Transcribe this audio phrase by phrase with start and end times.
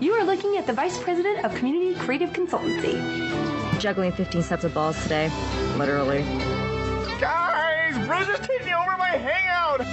[0.00, 2.98] You are looking at the Vice President of Community Creative Consultancy.
[3.78, 5.30] Juggling 15 sets of balls today.
[5.76, 6.22] Literally.
[7.20, 9.86] Guys, Bridget's taking over my hangout.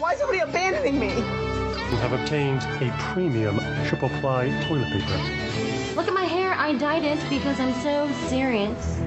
[0.00, 1.14] Why is somebody abandoning me?
[1.14, 5.94] You have obtained a premium triple ply toilet paper.
[5.94, 6.54] Look at my hair.
[6.54, 9.00] I dyed it because I'm so serious.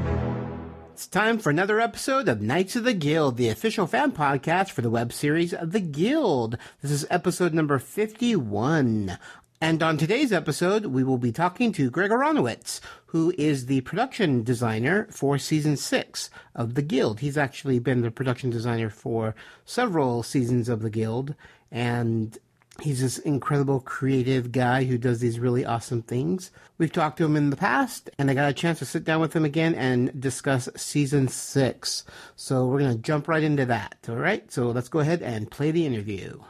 [0.93, 4.81] It's time for another episode of Knights of the Guild, the official fan podcast for
[4.81, 6.57] the web series The Guild.
[6.81, 9.17] This is episode number 51.
[9.65, 14.43] And on today's episode, we will be talking to Greg Aronowitz, who is the production
[14.43, 17.19] designer for season six of The Guild.
[17.19, 19.33] He's actually been the production designer for
[19.65, 21.33] several seasons of The Guild,
[21.71, 22.37] and
[22.81, 26.51] He's this incredible creative guy who does these really awesome things.
[26.77, 29.21] We've talked to him in the past, and I got a chance to sit down
[29.21, 32.03] with him again and discuss season six.
[32.35, 33.97] So we're going to jump right into that.
[34.09, 34.51] All right.
[34.51, 36.41] So let's go ahead and play the interview.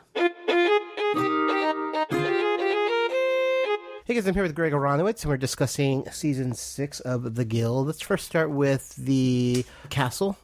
[4.07, 7.87] Hey guys, I'm here with Greg Aronowitz, and we're discussing season six of The Guild.
[7.87, 10.37] Let's first start with the castle,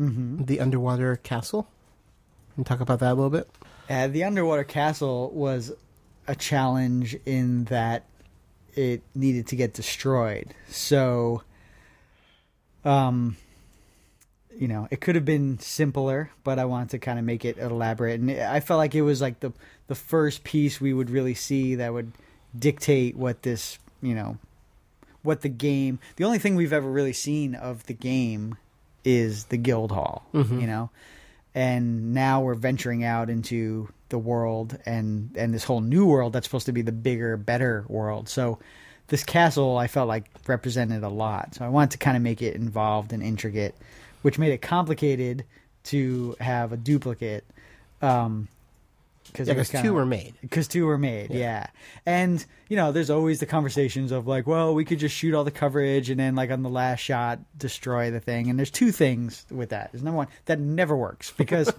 [0.00, 0.44] mm-hmm.
[0.44, 1.68] the underwater castle,
[2.56, 3.50] and talk about that a little bit.
[3.90, 5.72] Uh, the underwater castle was
[6.26, 8.06] a challenge in that
[8.72, 10.54] it needed to get destroyed.
[10.68, 11.42] So,
[12.82, 13.36] um,
[14.56, 17.58] you know, it could have been simpler, but I wanted to kind of make it
[17.58, 19.52] elaborate, and I felt like it was like the
[19.88, 22.12] the first piece we would really see that would
[22.58, 24.38] dictate what this, you know,
[25.22, 25.98] what the game.
[26.16, 28.56] The only thing we've ever really seen of the game
[29.04, 30.60] is the guild hall, mm-hmm.
[30.60, 30.90] you know,
[31.54, 36.46] and now we're venturing out into the world and and this whole new world that's
[36.46, 38.28] supposed to be the bigger, better world.
[38.28, 38.58] So
[39.08, 41.54] this castle I felt like represented a lot.
[41.54, 43.74] So I wanted to kind of make it involved and intricate,
[44.22, 45.44] which made it complicated
[45.84, 47.44] to have a duplicate.
[48.00, 48.48] Um,
[49.32, 50.34] because yeah, kinda, two were made.
[50.40, 51.38] Because two were made, yeah.
[51.38, 51.66] yeah.
[52.04, 55.44] And you know, there's always the conversations of like, well, we could just shoot all
[55.44, 58.50] the coverage and then like on the last shot destroy the thing.
[58.50, 59.90] And there's two things with that.
[59.92, 61.72] There's number one that never works because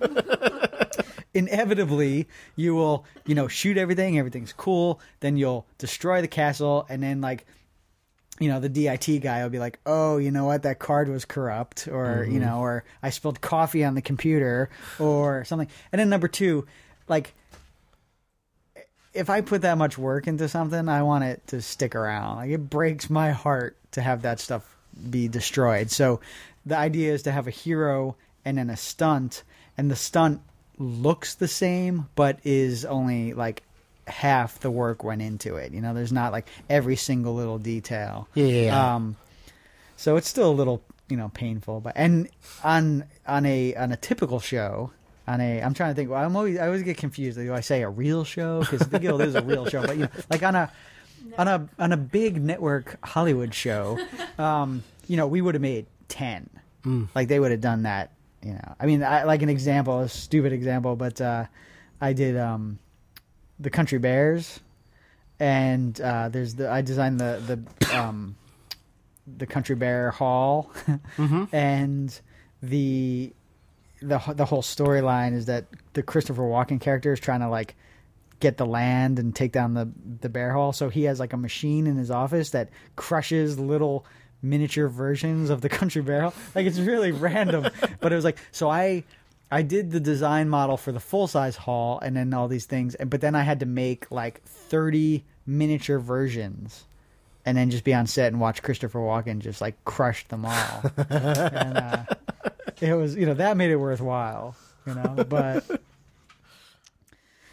[1.34, 7.03] inevitably you will you know shoot everything, everything's cool, then you'll destroy the castle, and
[7.03, 7.46] then like
[8.40, 10.63] you know, the DIT guy will be like, "Oh, you know what?
[10.63, 12.31] That card was corrupt," or mm-hmm.
[12.31, 14.69] you know, or I spilled coffee on the computer,
[15.00, 15.68] or something.
[15.92, 16.66] And then number two,
[17.08, 17.36] like
[19.13, 22.38] if I put that much work into something, I want it to stick around.
[22.38, 24.75] Like it breaks my heart to have that stuff
[25.09, 25.91] be destroyed.
[25.91, 26.19] So
[26.66, 28.16] the idea is to have a hero
[28.46, 29.44] and then a stunt,
[29.78, 30.41] and the stunt
[30.78, 33.63] looks the same but is only like
[34.07, 35.72] half the work went into it.
[35.72, 38.28] You know, there's not like every single little detail.
[38.34, 38.45] Yeah.
[38.45, 38.95] yeah, yeah.
[38.95, 39.16] Um,
[39.97, 41.80] so it's still a little, you know, painful.
[41.80, 42.28] But and
[42.63, 44.91] on on a on a typical show,
[45.28, 46.10] on a I'm trying to think.
[46.10, 47.38] Well, I'm always I always get confused.
[47.38, 49.86] Do I say a real show because the Guild is a real show?
[49.86, 50.72] But you know, like on a
[51.26, 51.36] no.
[51.38, 54.00] on a on a big network Hollywood show,
[54.38, 56.50] um, you know, we would have made ten.
[56.84, 57.08] Mm.
[57.16, 58.12] Like they would have done that.
[58.44, 61.46] You know, I mean, I, like an example, a stupid example, but uh,
[62.02, 62.80] I did um,
[63.58, 64.60] the Country Bears,
[65.40, 68.36] and uh, there's the I designed the the um,
[69.38, 70.72] the Country Bear Hall,
[71.18, 71.46] mm-hmm.
[71.56, 72.20] and
[72.62, 73.34] the
[74.08, 77.75] the the whole storyline is that the Christopher Walken character is trying to like
[78.40, 79.90] get the land and take down the
[80.22, 80.74] the bear hall.
[80.74, 84.06] So he has like a machine in his office that crushes little
[84.42, 86.34] miniature versions of the country bear hall.
[86.53, 87.68] Like it's really random,
[88.00, 89.03] but it was like so I
[89.52, 92.96] I did the design model for the full size hall and then all these things,
[92.96, 96.86] and but then I had to make like thirty miniature versions
[97.46, 100.92] and then just be on set and watch Christopher Walken just like crush them all.
[101.09, 102.06] and, uh,
[102.81, 104.56] it was you know that made it worthwhile,
[104.86, 105.26] you know.
[105.28, 105.64] But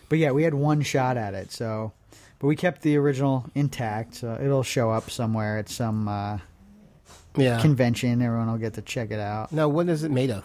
[0.09, 1.93] but yeah, we had one shot at it, so
[2.39, 6.39] but we kept the original intact, so it'll show up somewhere at some uh,
[7.37, 8.23] yeah convention.
[8.23, 9.53] Everyone will get to check it out.
[9.53, 10.45] Now, what is it made of?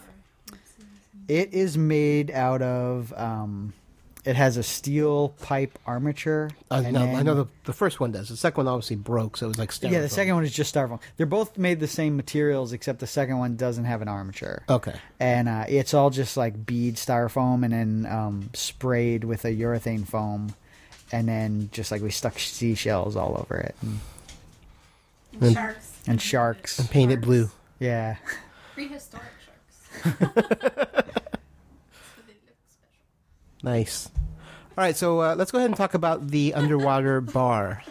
[1.28, 3.74] It is made out of um,
[4.26, 6.50] it has a steel pipe armature.
[6.72, 8.30] Uh, no, then, I know the, the first one does.
[8.30, 9.92] The second one obviously broke, so it was like styrofoam.
[9.92, 11.00] Yeah, the second one is just styrofoam.
[11.18, 14.64] They're both made the same materials, except the second one doesn't have an armature.
[14.68, 14.96] Okay.
[15.20, 20.08] And uh, it's all just like bead styrofoam and then um, sprayed with a urethane
[20.08, 20.56] foam.
[21.12, 23.76] And then just like we stuck seashells all over it.
[23.84, 24.00] And,
[25.40, 26.02] and sharks.
[26.08, 26.80] And sharks.
[26.80, 27.52] And painted blue.
[27.80, 28.16] Yeah.
[28.74, 29.24] Prehistoric
[30.04, 31.12] sharks.
[33.66, 34.10] Nice.
[34.78, 37.82] All right, so uh, let's go ahead and talk about the underwater bar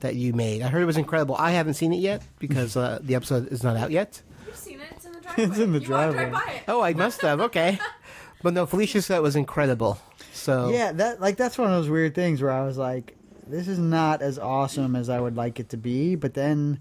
[0.00, 0.60] that you made.
[0.62, 1.36] I heard it was incredible.
[1.38, 4.20] I haven't seen it yet because uh, the episode is not out yet.
[4.46, 4.88] You've seen it.
[4.90, 5.44] It's in the driveway.
[5.44, 6.28] it's in the you driveway.
[6.30, 6.62] Drive by it.
[6.66, 7.40] Oh, I must have.
[7.40, 7.78] Okay,
[8.42, 10.00] but no, Felicia said it was incredible.
[10.32, 13.16] So yeah, that like that's one of those weird things where I was like,
[13.46, 16.16] this is not as awesome as I would like it to be.
[16.16, 16.80] But then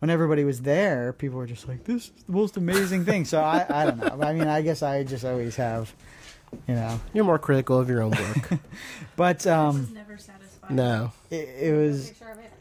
[0.00, 3.24] when everybody was there, people were just like, this is the most amazing thing.
[3.24, 4.18] So I, I don't know.
[4.26, 5.94] I mean, I guess I just always have,
[6.66, 7.00] you know.
[7.12, 8.52] You're more critical of your own work.
[9.16, 10.70] But um, Never satisfied.
[10.70, 11.12] no.
[11.30, 12.08] it, it was.
[12.10, 12.52] Picture of it.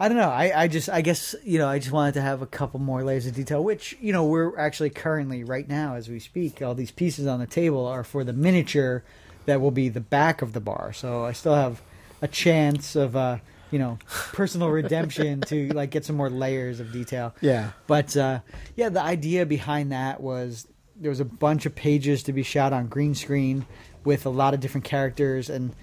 [0.00, 0.30] I don't know.
[0.30, 3.02] I, I just I guess you know I just wanted to have a couple more
[3.02, 6.62] layers of detail, which you know we're actually currently right now as we speak.
[6.62, 9.02] All these pieces on the table are for the miniature
[9.46, 10.92] that will be the back of the bar.
[10.92, 11.82] So I still have
[12.22, 13.38] a chance of uh
[13.72, 13.98] you know
[14.32, 17.34] personal redemption to like get some more layers of detail.
[17.40, 17.70] Yeah.
[17.88, 18.40] But uh,
[18.76, 20.68] yeah, the idea behind that was
[21.00, 23.66] there was a bunch of pages to be shot on green screen
[24.04, 25.74] with a lot of different characters, and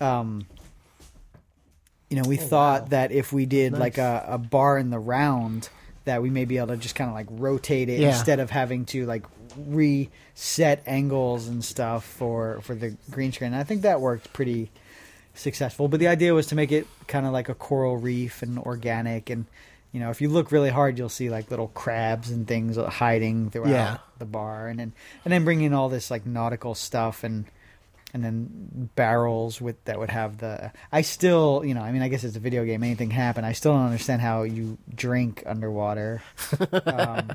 [0.00, 0.46] um,
[2.10, 5.68] you know, we thought that if we did like a, a bar in the round,
[6.04, 8.08] that we may be able to just kind of like rotate it Yeah.
[8.08, 9.24] instead of having to like
[9.56, 13.52] reset angles and stuff for for the green screen.
[13.52, 14.70] And I think that worked pretty
[15.34, 15.88] successful.
[15.88, 19.30] But the idea was to make it kind of like a coral reef and organic.
[19.30, 19.46] And
[19.92, 23.50] you know, if you look really hard, you'll see like little crabs and things hiding
[23.50, 23.98] throughout Yeah.
[24.18, 24.92] the bar, and then
[25.24, 27.44] and then bringing in all this like nautical stuff and
[28.14, 30.70] and then barrels with that would have the.
[30.90, 32.82] I still, you know, I mean, I guess it's a video game.
[32.82, 33.42] Anything happen.
[33.44, 36.22] I still don't understand how you drink underwater.
[36.84, 37.30] um,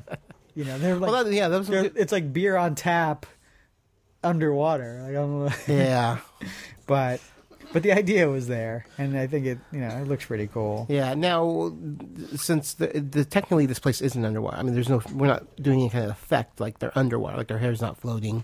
[0.54, 1.68] you know, they're like Well, that, yeah, that was.
[1.68, 3.26] they're- it's like beer on tap
[4.24, 5.00] underwater.
[5.02, 5.52] Like, I don't know.
[5.68, 6.18] yeah.
[6.88, 7.22] but
[7.74, 10.86] but the idea was there, and I think it you know it looks pretty cool.
[10.90, 11.14] Yeah.
[11.14, 11.74] Now,
[12.36, 14.58] since the, the technically this place isn't underwater.
[14.58, 15.02] I mean, there's no.
[15.14, 18.44] We're not doing any kind of effect like they're underwater, like their hair's not floating.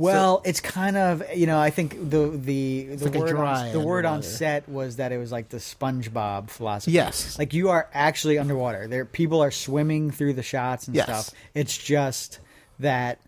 [0.00, 3.80] Well, it's kind of you know I think the the the like word on, the
[3.80, 6.92] word on set was that it was like the SpongeBob philosophy.
[6.92, 7.36] Yes.
[7.36, 8.86] like you are actually underwater.
[8.86, 11.06] There, people are swimming through the shots and Yes.
[11.06, 11.30] stuff.
[11.52, 12.38] It's just
[12.78, 13.18] that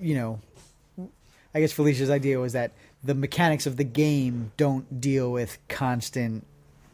[0.00, 0.40] you know,
[1.54, 2.72] I guess Felicia's idea was that
[3.04, 6.46] the mechanics of the game don't deal with constant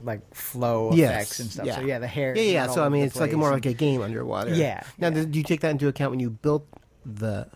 [0.02, 1.10] like flow Yes.
[1.10, 1.66] effects and stuff.
[1.66, 1.76] Yeah.
[1.76, 2.34] So yeah, the hair.
[2.36, 2.66] Yeah, yeah.
[2.68, 4.54] So I mean, it's like more like a game underwater.
[4.54, 5.14] Yeah, Now, yeah.
[5.14, 6.66] did you take that into account when you built
[7.06, 7.46] the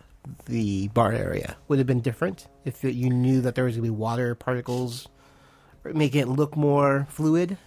[0.45, 1.55] the bar area?
[1.67, 4.35] Would it have been different if you knew that there was going to be water
[4.35, 5.07] particles,
[5.83, 7.57] making it look more fluid?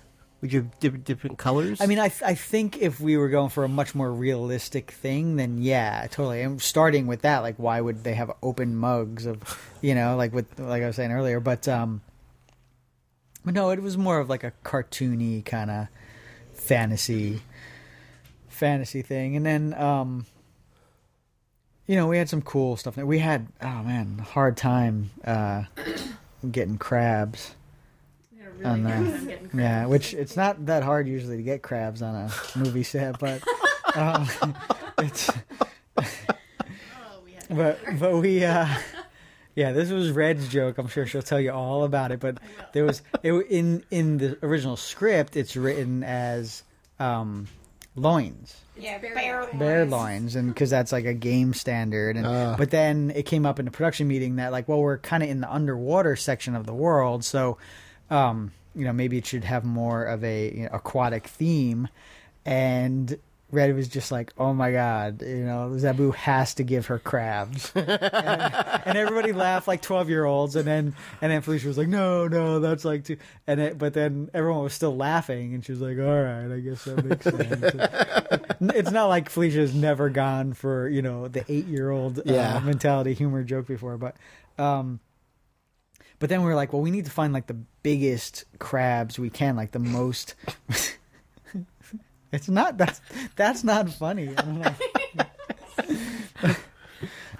[0.41, 1.81] Would you have different, different colors?
[1.81, 5.37] I mean, I I think if we were going for a much more realistic thing,
[5.37, 6.43] then yeah, totally.
[6.43, 9.43] I'm starting with that, like, why would they have open mugs of,
[9.81, 12.03] you know, like with like I was saying earlier, but um,
[13.45, 15.89] but no, it was more of like a cartoony kind of
[16.53, 17.41] fantasy
[18.49, 20.27] fantasy thing, and then um,
[21.87, 22.97] you know, we had some cool stuff.
[22.97, 25.65] We had oh man, hard time uh
[26.51, 27.55] getting crabs.
[28.31, 29.39] We had a really on hard there.
[29.55, 33.43] Yeah, which it's not that hard usually to get crabs on a movie set, but
[33.95, 34.29] um,
[34.99, 35.31] it's
[35.97, 36.05] Oh,
[37.25, 38.69] we had but but we uh
[39.55, 40.79] yeah, this was Red's joke.
[40.79, 42.21] I'm sure she'll tell you all about it.
[42.21, 42.39] But
[42.73, 45.37] there was it in in the original script.
[45.37, 46.63] It's written as
[47.01, 47.49] um,
[47.97, 52.17] loins, yeah, bear, bear loins, and because that's like a game standard.
[52.17, 52.55] And Ah.
[52.57, 55.29] but then it came up in a production meeting that like, well, we're kind of
[55.29, 57.59] in the underwater section of the world, so
[58.11, 61.89] um, you know maybe it should have more of a you know, aquatic theme.
[62.47, 63.19] And
[63.51, 67.73] Red was just like, "Oh my god, you know, Zaboo has to give her crabs,"
[67.75, 71.89] and, and everybody laughed like twelve year olds, and then and then Felicia was like,
[71.89, 73.17] "No, no, that's like too,"
[73.47, 76.61] and it, but then everyone was still laughing, and she was like, "All right, I
[76.61, 78.45] guess that makes sense."
[78.77, 82.57] it's not like Felicia's never gone for you know the eight year old Yeah.
[82.57, 84.15] uh, mentality humor joke before, but
[84.59, 85.01] um,
[86.19, 89.31] but then we were like, well, we need to find like the biggest crabs we
[89.31, 90.35] can, like the most.
[92.33, 93.01] it's not that's
[93.37, 94.29] that's not funny.
[94.37, 94.75] I don't know.
[96.43, 96.57] I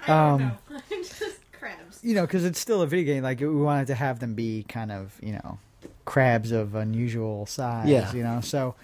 [0.07, 0.79] don't Um, know.
[1.03, 1.99] just crabs.
[2.03, 3.23] you know, because it's still a video game.
[3.23, 5.59] Like we wanted to have them be kind of you know
[6.05, 7.87] crabs of unusual size.
[7.87, 8.11] Yeah.
[8.13, 8.75] You know, so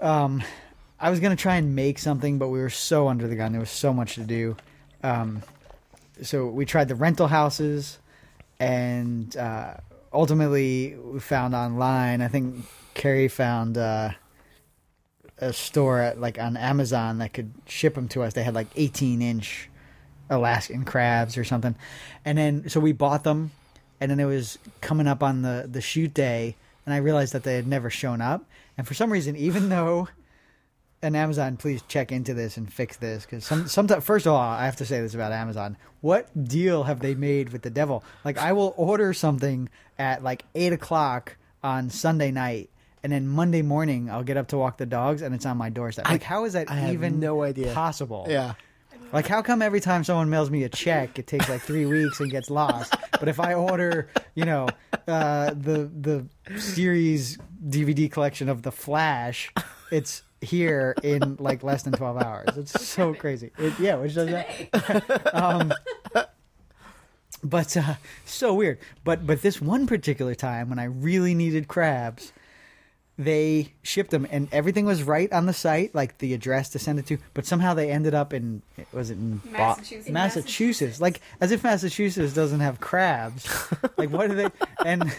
[0.00, 0.42] um,
[1.00, 3.52] I was gonna try and make something, but we were so under the gun.
[3.52, 4.56] There was so much to do.
[5.02, 5.42] Um,
[6.22, 7.98] so we tried the rental houses,
[8.60, 9.74] and uh,
[10.12, 12.22] ultimately we found online.
[12.22, 13.78] I think Carrie found.
[13.78, 14.10] Uh,
[15.40, 18.34] a store at like on Amazon that could ship them to us.
[18.34, 19.68] They had like 18 inch
[20.30, 21.74] Alaskan crabs or something.
[22.24, 23.52] And then so we bought them
[24.00, 27.44] and then it was coming up on the the shoot day and I realized that
[27.44, 28.44] they had never shown up.
[28.76, 30.08] And for some reason even though
[31.02, 34.40] and Amazon please check into this and fix this cuz some sometimes first of all
[34.40, 35.76] I have to say this about Amazon.
[36.00, 38.04] What deal have they made with the devil?
[38.24, 42.70] Like I will order something at like 8 o'clock on Sunday night
[43.02, 45.70] and then Monday morning I'll get up to walk the dogs and it's on my
[45.70, 46.08] doorstep.
[46.08, 47.72] Like how is that I have even no idea.
[47.74, 48.26] possible?
[48.28, 48.54] yeah.
[49.12, 52.20] Like, how come every time someone mails me a check, it takes like three weeks
[52.20, 52.94] and gets lost?
[53.12, 54.68] But if I order, you know,
[55.06, 56.26] uh, the the
[56.60, 59.50] series DVD collection of The Flash,
[59.90, 62.56] it's here in like less than twelve hours.
[62.56, 63.50] It's so crazy.
[63.58, 65.34] It, yeah, which does that?
[65.34, 65.72] um,
[67.42, 68.78] but uh, so weird.
[69.04, 72.32] But but this one particular time when I really needed crabs,
[73.18, 77.00] they shipped them and everything was right on the site, like the address to send
[77.00, 77.18] it to.
[77.34, 80.08] But somehow they ended up in was it in Bo- Massachusetts.
[80.08, 83.48] Massachusetts, like as if Massachusetts doesn't have crabs.
[83.96, 84.48] like what do they?
[84.86, 85.12] And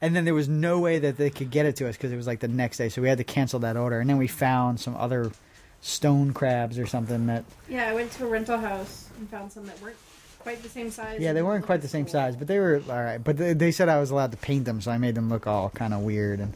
[0.00, 2.16] and then there was no way that they could get it to us because it
[2.16, 3.98] was like the next day, so we had to cancel that order.
[3.98, 5.32] And then we found some other
[5.80, 9.66] stone crabs or something that Yeah, I went to a rental house and found some
[9.66, 9.96] that weren't
[10.38, 11.20] quite the same size.
[11.20, 13.18] Yeah, they weren't quite the same size, but they were all right.
[13.22, 15.46] But they, they said I was allowed to paint them, so I made them look
[15.46, 16.38] all kind of weird.
[16.40, 16.54] And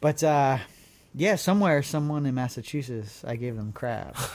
[0.00, 0.58] but uh,
[1.14, 4.18] yeah, somewhere, someone in Massachusetts, I gave them crabs.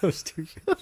[0.00, 0.62] so stupid.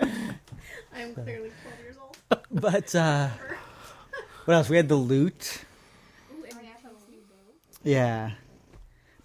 [0.00, 2.16] I'm clearly 12 years old.
[2.50, 3.28] But uh,
[4.44, 4.68] what else?
[4.68, 5.64] We had the lute.
[6.32, 7.36] Ooh, and Rachel's new bow.
[7.82, 8.32] Yeah.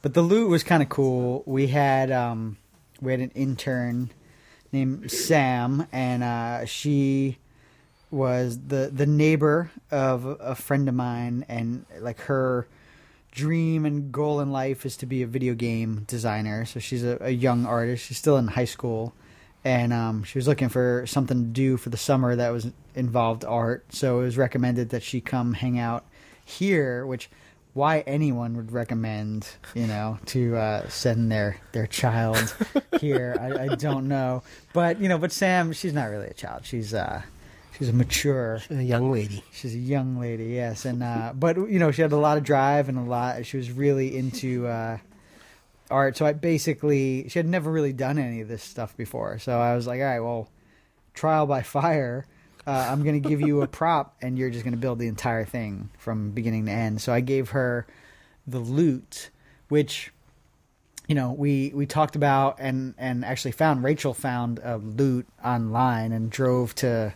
[0.01, 1.43] But the lute was kind of cool.
[1.45, 2.57] We had um
[3.01, 4.11] we had an intern
[4.71, 7.39] named Sam and uh she
[8.11, 12.67] was the the neighbor of a friend of mine and like her
[13.31, 16.65] dream and goal in life is to be a video game designer.
[16.65, 18.05] So she's a, a young artist.
[18.05, 19.13] She's still in high school
[19.65, 23.43] and um, she was looking for something to do for the summer that was involved
[23.43, 23.83] art.
[23.89, 26.05] So it was recommended that she come hang out
[26.45, 27.29] here, which
[27.73, 32.55] why anyone would recommend you know to uh, send their their child
[33.01, 34.43] here, I, I don't know.
[34.71, 36.65] But you know, but Sam, she's not really a child.
[36.65, 37.23] She's uh,
[37.77, 39.43] she's a mature she's A young lady.
[39.51, 42.43] She's a young lady, yes, and uh, but you know she had a lot of
[42.43, 43.45] drive and a lot.
[43.45, 44.97] She was really into uh,
[45.89, 46.17] art.
[46.17, 49.39] So I basically she had never really done any of this stuff before.
[49.39, 50.49] So I was like, all right, well,
[51.13, 52.25] trial by fire.
[52.67, 55.07] Uh, I'm going to give you a prop, and you're just going to build the
[55.07, 57.01] entire thing from beginning to end.
[57.01, 57.85] So I gave her
[58.47, 59.29] the lute,
[59.69, 60.11] which
[61.07, 66.11] you know we we talked about and and actually found Rachel found a lute online
[66.11, 67.13] and drove to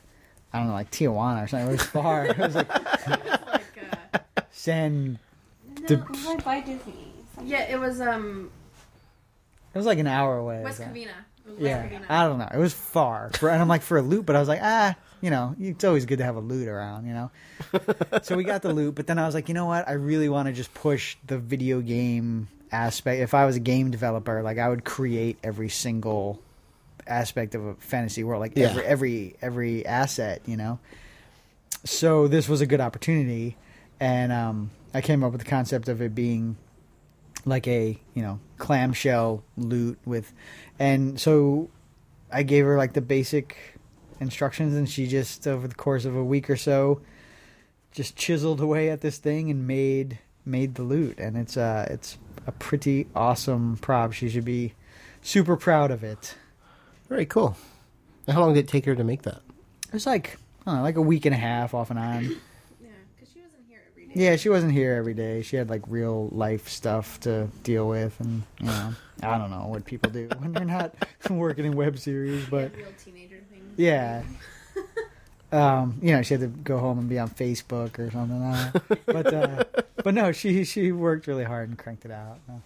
[0.54, 1.68] I don't know like Tijuana or something.
[1.68, 2.26] It was far.
[2.28, 2.70] it was like
[3.08, 3.64] Like,
[4.14, 5.20] uh, San.
[5.82, 7.14] No, The- it was like by Disney.
[7.36, 7.52] Something.
[7.52, 8.52] yeah, it was um
[9.74, 10.62] It was like an hour away.
[10.64, 11.12] West so- Covina.
[11.48, 12.06] It was Yeah, Covina.
[12.10, 12.50] I don't know.
[12.54, 14.96] It was far, for, and I'm like for a lute, but I was like, ah,
[15.22, 17.32] you know, it's always good to have a lute around, you know.
[18.24, 19.88] so we got the lute, but then I was like, you know what?
[19.88, 23.20] I really want to just push the video game aspect.
[23.22, 26.40] If I was a game developer, like I would create every single
[27.10, 28.70] aspect of a fantasy world, like Yeah.
[28.70, 30.80] every every every asset, you know.
[31.86, 33.56] So this was a good opportunity,
[34.00, 36.58] and um, I came up with the concept of it being
[37.46, 40.34] like a you know clamshell lute with
[40.78, 41.70] and so
[42.34, 43.56] i gave her like the basic
[44.20, 47.00] instructions and she just over the course of a week or so
[47.94, 52.18] just chiseled away at this thing and made made the lute and it's uh it's
[52.46, 54.74] a pretty awesome prop she should be
[55.22, 56.36] super proud of it
[57.10, 57.58] Very cool.
[58.28, 59.42] And How long did it take her to make that?
[59.88, 62.24] it was like I don't know, like a week and a half off and on
[62.26, 64.12] Yeah, because she wasn't here every day.
[64.16, 68.20] yeah she wasn't here every day she had like real life stuff to deal with
[68.20, 70.94] and you know i don't know what people do when they're not
[71.32, 73.74] working in web series but Real teenager things.
[73.78, 74.22] Yeah.
[75.52, 78.42] um, you know, she had to go home and be on Facebook or something.
[78.42, 78.72] Uh,
[79.08, 79.64] but uh,
[80.04, 82.38] but no, she she worked really hard and cranked it out.
[82.48, 82.60] Uh,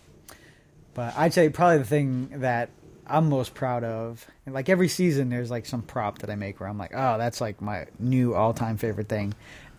[0.94, 2.70] But I'd say probably the thing that
[3.08, 6.60] I'm most proud of, and like every season, there's like some prop that I make
[6.60, 9.34] where I'm like, oh, that's like my new all time favorite thing,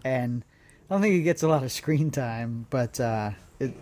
[0.04, 0.44] and
[0.88, 3.74] I don't think it gets a lot of screen time, but uh, it,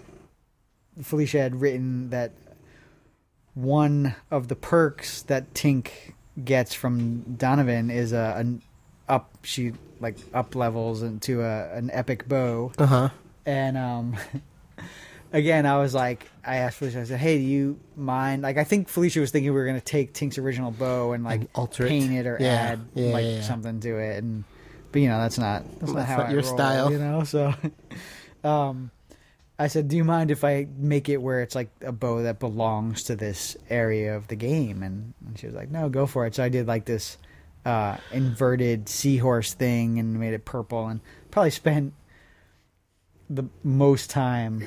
[1.03, 2.33] Felicia had written that
[3.55, 5.91] one of the perks that Tink
[6.43, 8.63] gets from Donovan is a an
[9.09, 12.73] up she like up levels into a an epic bow.
[12.79, 13.09] Uh huh.
[13.45, 14.17] and um
[15.33, 18.65] again I was like I asked Felicia I said hey do you mind like I
[18.65, 21.87] think Felicia was thinking we were gonna take Tink's original bow and like And alter
[21.87, 21.89] it.
[21.89, 22.73] paint it or Yeah.
[22.73, 24.45] add Yeah, like yeah, something to it and
[24.93, 26.91] but you know that's not that's, not That's how not your roll, style.
[26.93, 27.55] you know so
[28.45, 28.91] um
[29.59, 32.41] I said, "Do you mind if I make it where it's like a bow that
[32.41, 36.27] belongs to this area of the game?" And, and she was like, "No, go for
[36.27, 37.17] it." So I did like this
[37.65, 41.93] uh, inverted seahorse thing and made it purple, and probably spent
[43.31, 44.67] the most time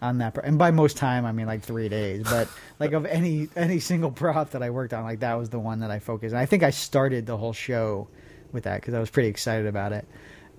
[0.00, 0.36] on that.
[0.42, 2.22] And by most time, I mean like three days.
[2.24, 5.58] But like of any any single prop that I worked on, like that was the
[5.58, 6.32] one that I focused.
[6.32, 8.08] And I think I started the whole show
[8.52, 10.06] with that because I was pretty excited about it.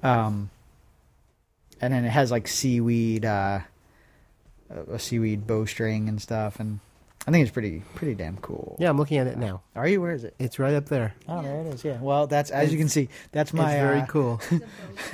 [0.04, 0.50] Um,
[1.82, 3.60] and then it has like seaweed uh
[4.70, 6.80] a seaweed bowstring and stuff, and
[7.28, 8.78] I think it's pretty pretty damn cool.
[8.80, 9.62] Yeah, I'm looking at it now.
[9.76, 10.02] Are you?
[10.02, 10.36] Where is it?
[10.40, 11.14] It's right up there.
[11.28, 11.84] Oh, there it is.
[11.84, 11.98] Yeah.
[12.00, 14.42] Well, that's as you can see, that's my it's very uh, cool.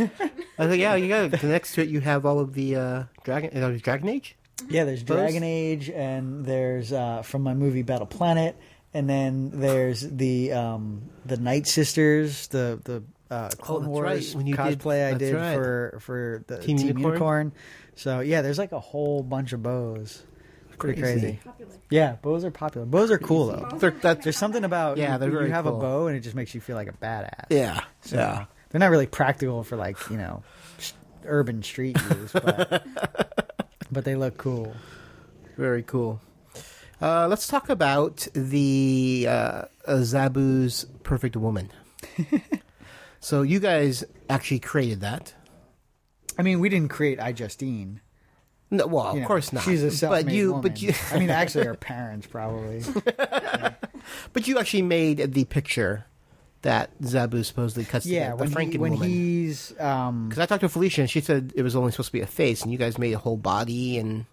[0.58, 1.44] I think yeah, you got it.
[1.44, 1.90] next to it.
[1.90, 3.62] You have all of the uh, dragon.
[3.62, 4.36] Uh, Dragon Age.
[4.70, 5.18] Yeah, there's Bows?
[5.18, 8.56] Dragon Age, and there's uh, from my movie Battle Planet,
[8.94, 14.36] and then there's the um, the Night Sisters, the the uh, Clone Oh, Wars right,
[14.38, 15.56] when you did- cosplay I did right.
[15.56, 17.12] for for the Team Team, Unicorn?
[17.14, 17.52] Unicorn.
[17.96, 20.24] So yeah, there's like a whole bunch of bows.
[20.78, 21.40] Pretty Crazy.
[21.56, 21.68] crazy.
[21.90, 22.86] Yeah, bows are popular.
[22.86, 23.78] Bows are cool though.
[23.78, 25.78] They're, that's, There's something about Yeah, you, they're you very have cool.
[25.78, 27.46] a bow and it just makes you feel like a badass.
[27.50, 28.46] yeah, So, yeah.
[28.70, 30.44] They're not really practical for like you know
[30.80, 32.86] s- urban street use, but
[33.92, 34.74] but they look cool.
[35.58, 36.20] Very cool.
[37.02, 39.66] Uh, let's talk about the uh, uh,
[40.00, 41.70] Zaboo's Perfect Woman.
[43.22, 45.34] so you guys actually created that.
[46.38, 48.00] I mean, we didn't create iJustine.
[48.78, 49.64] No, well, of You know, course not.
[49.64, 50.62] She's a self-made but you, woman.
[50.62, 52.82] but you, I mean, actually, her parents probably.
[54.34, 56.06] but you actually made the picture
[56.62, 59.08] that Zaboo supposedly cuts Yeah, together, the when, he, Franken when woman.
[59.10, 62.14] he's um, Because I talked to Felicia and she said it was only supposed to
[62.14, 64.26] be a face, and you guys made a whole body and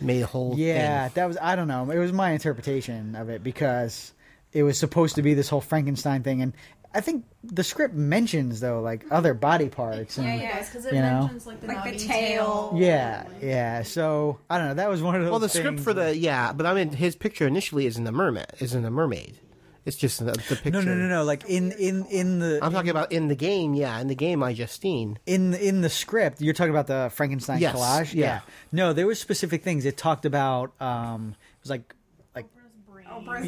[0.00, 1.12] made a whole yeah, thing.
[1.14, 1.90] that was I don't know.
[1.90, 4.12] It was my interpretation of it because
[4.52, 6.52] it was supposed to be this whole Frankenstein thing, and
[6.94, 10.16] I think the script mentions though like other body parts.
[10.18, 11.20] And, Yeah, yeah, because it you know?
[11.22, 12.72] mentions like the Like the knobby tail.
[12.76, 13.82] Yeah, yeah.
[13.82, 14.74] So I don't know.
[14.74, 15.30] That was one of those.
[15.30, 18.12] Well, the script for that- the yeah, but I mean his picture initially isn't a
[18.12, 19.38] mermaid, isn't a mermaid.
[19.84, 20.70] It's just the, the picture.
[20.72, 21.22] no, no, no, no.
[21.22, 23.72] Like in in in the I'm talking about in the game.
[23.74, 25.18] Yeah, in the game, iJustine.
[25.26, 28.40] in in the script you're talking about the frankenstein Yes, collage yeah.
[28.72, 31.94] no there were specific things it talked about um it was like
[32.34, 32.46] like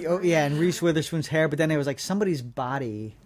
[0.06, 3.16] oh, yeah and reese witherspoon's hair but then it was like somebody's body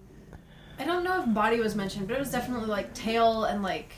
[0.82, 3.92] I don't know if body was mentioned, but it was definitely like tail and like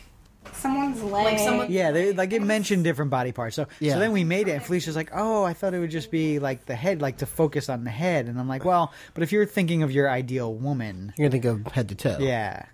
[0.52, 1.24] Someone's leg.
[1.24, 1.72] like someone.
[1.72, 3.94] yeah they like it mentioned different body parts so Yeah.
[3.94, 6.38] so then we made it and felicia's like oh i thought it would just be
[6.38, 9.32] like the head like to focus on the head and i'm like well but if
[9.32, 12.18] you're thinking of your ideal woman You're gonna think of head to toe.
[12.20, 12.66] yeah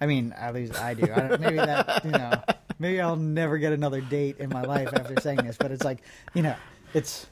[0.00, 2.32] i mean at least i do I don't, maybe that you know
[2.80, 6.02] maybe i'll never get another date in my life after saying this but it's like
[6.34, 6.56] you know
[6.92, 7.28] it's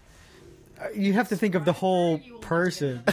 [0.80, 3.02] uh, you have to think of the whole person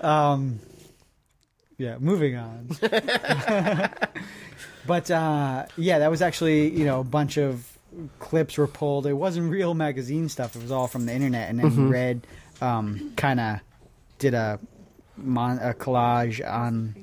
[0.00, 0.58] um
[1.78, 2.68] yeah moving on.
[4.86, 7.66] But uh yeah that was actually you know a bunch of
[8.18, 9.06] clips were pulled.
[9.06, 10.56] It wasn't real magazine stuff.
[10.56, 11.48] It was all from the internet.
[11.50, 12.26] And then red
[12.60, 13.60] um kind of
[14.18, 14.58] did a
[15.16, 16.96] mon- a collage on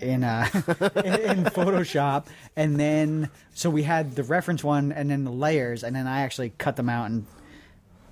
[0.00, 2.26] in uh in, in Photoshop.
[2.54, 5.82] And then so we had the reference one and then the layers.
[5.82, 7.26] And then I actually cut them out and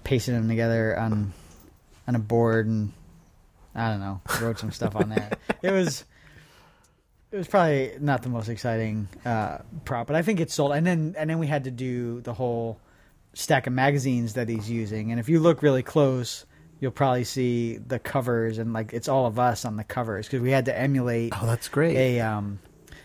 [0.03, 1.33] pasted them together on
[2.09, 2.93] on a board and
[3.75, 5.39] I don't know wrote some stuff on that.
[5.63, 6.05] It was
[7.33, 10.73] it was probably not the most exciting uh, prop, but I think it sold.
[10.73, 12.79] And then and then we had to do the whole
[13.33, 15.11] stack of magazines that he's using.
[15.11, 16.47] And if you look really close,
[16.79, 20.41] you'll probably see the covers and like it's all of us on the covers because
[20.43, 21.97] we had to emulate Oh, that's great.
[21.97, 22.59] a um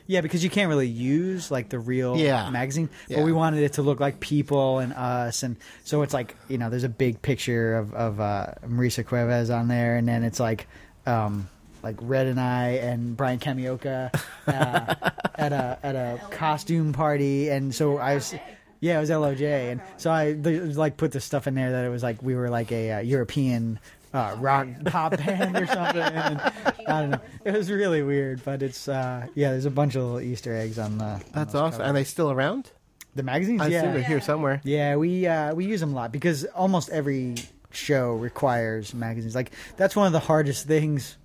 [0.09, 2.49] yeah because you can't really use like the real Yeah.
[2.49, 3.17] magazine Yeah.
[3.17, 6.57] but we wanted it to look like people and us and so it's like you
[6.57, 10.39] know there's a big picture of of uh marisa cuevas on there and then it's
[10.39, 10.67] like
[11.05, 11.47] um
[11.83, 14.09] like red and i and brian kamioka
[14.47, 14.95] uh,
[15.35, 18.33] at a at a costume party and so i was
[18.81, 21.89] yeah, it was LOJ, and so I like put the stuff in there that it
[21.89, 23.77] was like we were like a uh, European
[24.13, 26.01] uh, rock pop band or something.
[26.01, 26.41] And
[26.87, 27.21] I don't know.
[27.45, 29.51] It was really weird, but it's uh, yeah.
[29.51, 31.05] There's a bunch of little Easter eggs on the.
[31.05, 31.71] on That's those awesome.
[31.79, 31.89] covers.
[31.89, 32.71] Are they still around?
[33.15, 34.61] The magazines, I assume yeah, they're here somewhere.
[34.63, 34.95] yeah.
[34.95, 37.35] We uh, we use them a lot because almost every
[37.71, 39.35] show requires magazines.
[39.35, 41.17] Like that's one of the hardest things.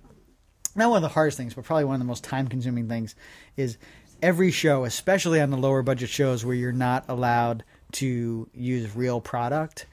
[0.75, 3.15] Not one of the hardest things, but probably one of the most time consuming things
[3.55, 3.77] is
[4.21, 9.21] every show, especially on the lower budget shows where you're not allowed to use real
[9.21, 9.85] product.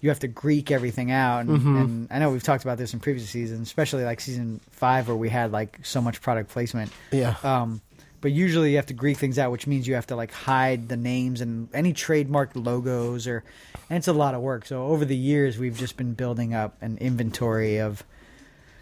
[0.00, 3.00] You have to Greek everything out, and, and I know we've talked about this in
[3.00, 6.92] previous seasons, especially like season five where we had like so much product placement.
[7.10, 7.34] Yeah.
[7.42, 7.80] Um,
[8.20, 10.88] but usually you have to Greek things out, which means you have to like hide
[10.88, 13.42] the names and any trademark logos, or
[13.88, 14.66] and it's a lot of work.
[14.66, 18.04] So over the years, we've just been building up an inventory of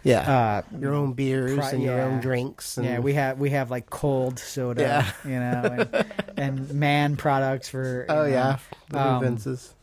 [0.03, 0.63] yeah.
[0.73, 2.77] uh, your own beers pri- and your own drinks.
[2.77, 5.11] And yeah, we have we have like cold soda, Yeah.
[5.23, 6.05] you know, and,
[6.37, 8.05] and man products for.
[8.09, 8.57] Oh know, yeah,
[8.89, 9.73] the um, Vince's.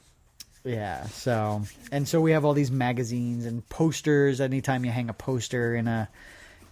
[0.65, 1.05] Yeah.
[1.07, 4.41] So and so we have all these magazines and posters.
[4.41, 6.09] Anytime you hang a poster in a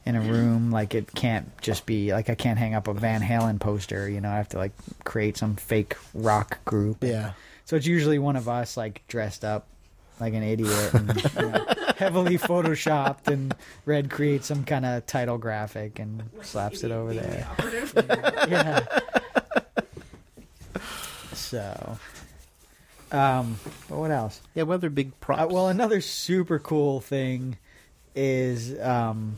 [0.07, 3.21] in a room, like it can't just be like I can't hang up a Van
[3.21, 4.09] Halen poster.
[4.09, 4.73] You know, I have to like
[5.05, 7.05] create some fake rock group.
[7.05, 7.33] Yeah.
[7.65, 9.67] So it's usually one of us like dressed up
[10.21, 11.65] like an idiot and you know,
[11.97, 13.55] heavily photoshopped and
[13.87, 17.47] Red creates some kind of title graphic and slaps it over there.
[18.49, 18.87] Yeah.
[21.33, 21.99] So,
[23.13, 24.41] um, but what else?
[24.55, 25.43] Yeah, what other big props?
[25.43, 27.59] Uh, well, another super cool thing
[28.15, 29.37] is um,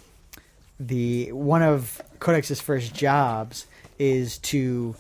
[0.81, 3.67] the one of Codex's first jobs
[3.99, 4.95] is to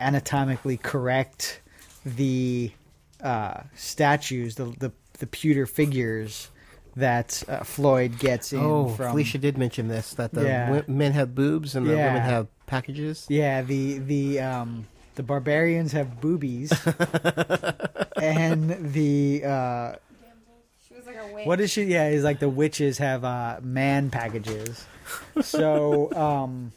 [0.00, 1.60] anatomically correct
[2.04, 2.70] the
[3.22, 6.50] uh, statues, the, the the pewter figures
[6.96, 9.10] that uh, Floyd gets in oh, from.
[9.12, 10.82] Felicia did mention this that the Yeah.
[10.86, 12.06] men have boobs and the Yeah.
[12.06, 13.26] women have packages.
[13.28, 16.72] Yeah, the the um the barbarians have boobies,
[18.20, 19.94] and the uh,
[20.88, 21.46] She was like a witch.
[21.46, 21.84] what is she?
[21.84, 24.84] Yeah, is like the witches have uh man packages.
[25.42, 26.72] So um,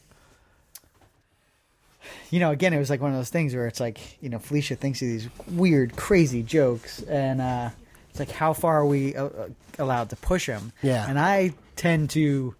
[2.30, 4.40] you know, again, it was like one of those things where it's like you know
[4.40, 7.70] Felicia thinks of these weird, crazy jokes, and uh,
[8.10, 9.48] it's like how far are we uh, uh,
[9.80, 10.72] allowed to push them?
[10.82, 11.06] Yeah.
[11.08, 12.56] and I tend to.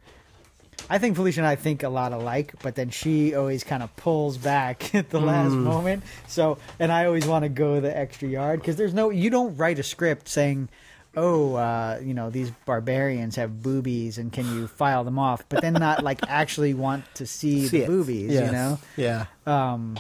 [0.90, 3.94] I think Felicia and I think a lot alike, but then she always kind of
[3.98, 5.64] pulls back at the last Mm.
[5.64, 6.04] moment.
[6.28, 9.56] So, and I always want to go the extra yard because there's no, you don't
[9.58, 10.70] write a script saying,
[11.16, 15.62] oh, uh, you know, these barbarians have boobies and can you file them off, but
[15.62, 17.88] then not like actually want to see, See the it.
[17.88, 18.46] boobies, Yes.
[18.46, 18.80] you know?
[18.96, 19.26] Yeah.
[19.46, 19.98] Um,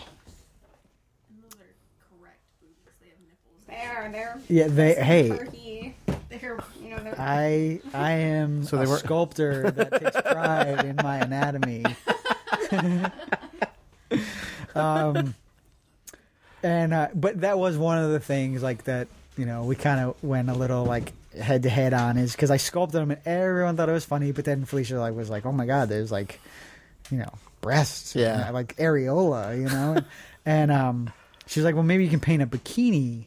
[3.67, 4.09] They are.
[4.09, 4.39] They're.
[4.47, 5.29] Yeah, they- hey.
[5.29, 5.95] Turkey.
[6.29, 6.59] They're.
[6.81, 6.99] You know.
[7.03, 7.15] They're.
[7.19, 11.85] I I am So they a were- sculptor that takes pride in my anatomy.
[14.75, 15.33] um,
[16.63, 19.07] and uh, but that was one of the things like that.
[19.37, 22.49] You know, we kind of went a little like head to head on is because
[22.49, 25.45] I sculpted them and everyone thought it was funny, but then Felicia like was like,
[25.45, 26.39] "Oh my god, there's like,
[27.11, 28.47] you know, breasts, Yeah.
[28.49, 30.05] uh, like areola, you know," and,
[30.45, 31.13] and um,
[31.45, 33.25] she's like, "Well, maybe you can paint a bikini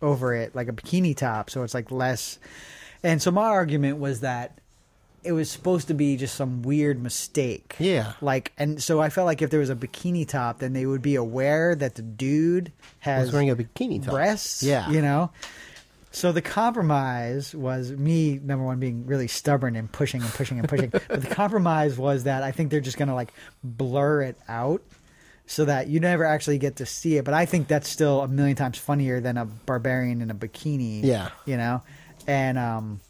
[0.00, 2.38] over it, like a bikini top, so it's like less."
[3.02, 4.58] And so my argument was that
[5.24, 7.76] it was supposed to be just some weird mistake.
[7.78, 8.12] Yeah.
[8.20, 11.02] Like, and so I felt like if there was a bikini top, then they would
[11.02, 14.14] be aware that the dude has was wearing a bikini top.
[14.14, 14.62] breasts.
[14.62, 14.88] Yeah.
[14.90, 15.30] You know?
[16.10, 20.68] So the compromise was me, number one, being really stubborn and pushing and pushing and
[20.68, 20.88] pushing.
[21.08, 23.32] but the compromise was that I think they're just going to like
[23.62, 24.82] blur it out
[25.48, 27.24] so that you never actually get to see it.
[27.24, 31.02] But I think that's still a million times funnier than a barbarian in a bikini.
[31.02, 31.30] Yeah.
[31.46, 31.82] You know?
[32.26, 33.00] And, um,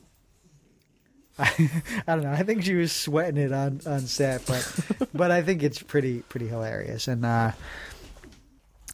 [1.39, 1.71] I,
[2.07, 2.33] don't know.
[2.33, 6.23] I think she was sweating it on, on set, but but I think it's pretty
[6.23, 7.07] pretty hilarious.
[7.07, 7.53] And uh,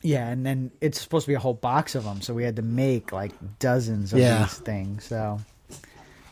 [0.03, 2.57] yeah, and then it's supposed to be a whole box of them, so we had
[2.57, 4.43] to make like dozens of Yeah.
[4.43, 5.05] these things.
[5.05, 5.41] So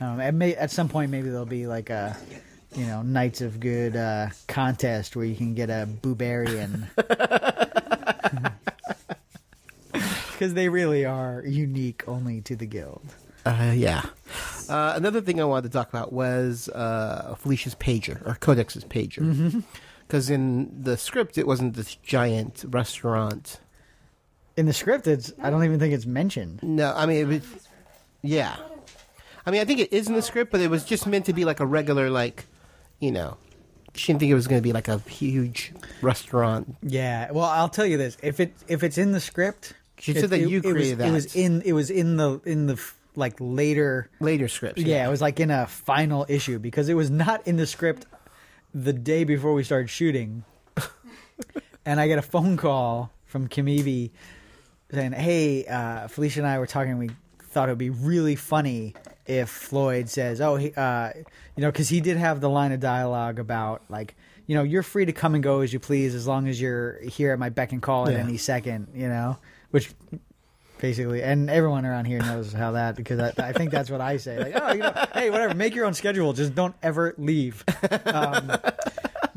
[0.02, 2.14] um, at, may, at some point, maybe there'll be like a
[2.74, 6.88] you know Knights of Good uh, contest where you can get a boobarian.
[10.32, 13.02] Because they really are unique only to the guild.
[13.44, 14.02] Uh, yeah.
[14.68, 19.18] Uh, another thing I wanted to talk about was uh, Felicia's pager or Codex's pager,
[19.18, 19.60] Mm-hmm.
[20.06, 23.58] because in the script it wasn't this giant restaurant.
[24.56, 26.62] In the script, it's I don't even think it's mentioned.
[26.62, 27.42] No, I mean it was.
[28.22, 28.54] Yeah,
[29.44, 31.32] I mean I think it is in the script, but it was just meant to
[31.32, 32.46] be like a regular, like,
[33.02, 33.36] you know,
[33.94, 36.76] she didn't think it was going to be like a huge restaurant.
[36.82, 40.20] Yeah, well, I'll tell you this: if it if it's in the script, She it-
[40.20, 42.66] said that it- you it was- created It was in it was in the in
[42.66, 42.80] the
[43.16, 44.08] like later.
[44.20, 47.56] Later scripts, Yeah, it was like in a final issue because it was not in
[47.56, 48.06] the script
[48.74, 50.44] the day before we started shooting,
[51.84, 54.10] and I get a phone call from Kim Eby
[54.92, 56.96] saying, "Hey, uh, Felicia and I were talking.
[56.98, 57.10] We
[57.50, 58.94] thought it would be really funny
[59.38, 61.10] if Floyd says, "Oh, he, uh,
[61.56, 64.14] you know, because he did have the line of dialogue about like."
[64.48, 67.00] You know, you're free to come and go as you please as long as you're
[67.02, 68.18] here at my beck and call at Yeah.
[68.18, 69.38] any second, you know?
[69.70, 69.92] Which
[70.80, 74.16] basically, and everyone around here knows how that because I, I think that's what I
[74.16, 74.38] say.
[74.38, 77.64] Like, oh, you know, hey, whatever, make your own schedule, just don't ever leave.
[78.04, 78.50] Um,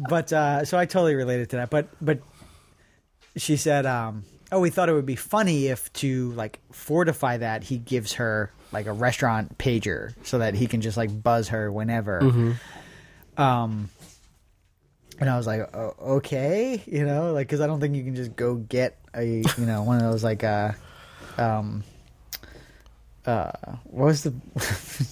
[0.10, 1.70] but uh, so I totally related to that.
[1.70, 2.20] But but
[3.38, 7.64] she said, um, oh, we thought it would be funny if to like fortify that
[7.66, 11.72] he gives her like a restaurant pager so that he can just like buzz her
[11.72, 12.56] whenever.
[13.38, 13.90] Um.
[15.18, 18.16] And I was like, oh, okay, you know, like, because I don't think you can
[18.18, 19.24] just go get a,
[19.58, 20.74] you know, one of those like, uh,
[21.38, 21.86] um,
[23.26, 23.50] uh,
[23.86, 24.34] what was the?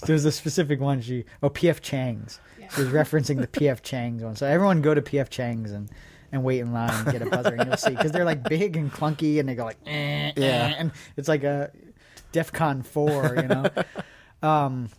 [0.05, 0.99] There's a specific one.
[1.01, 2.39] She oh PF Chang's.
[2.75, 4.35] She was referencing the PF Chang's one.
[4.35, 5.89] So everyone go to PF Chang's and
[6.33, 8.75] and wait in line and get a buzzer, and you'll see because they're like big
[8.75, 10.43] and clunky, and they go like eh, Yeah.
[10.45, 11.71] eh, and it's like a
[12.33, 13.65] DefCon four, you know.
[14.47, 14.89] um,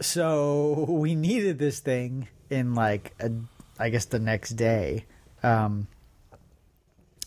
[0.00, 3.30] so we needed this thing in like a,
[3.78, 5.06] I guess the next day.
[5.42, 5.88] Um,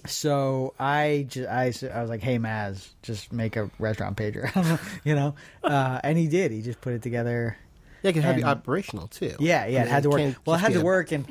[0.06, 5.15] so I just I, I was like, hey Maz, just make a restaurant pager, you
[5.15, 6.52] know, uh, and he did.
[6.52, 7.58] He just put it together.
[8.02, 9.36] Yeah, it had to be operational too.
[9.39, 10.36] Yeah, yeah, I it had to work.
[10.46, 11.26] Well, it had to a- work, and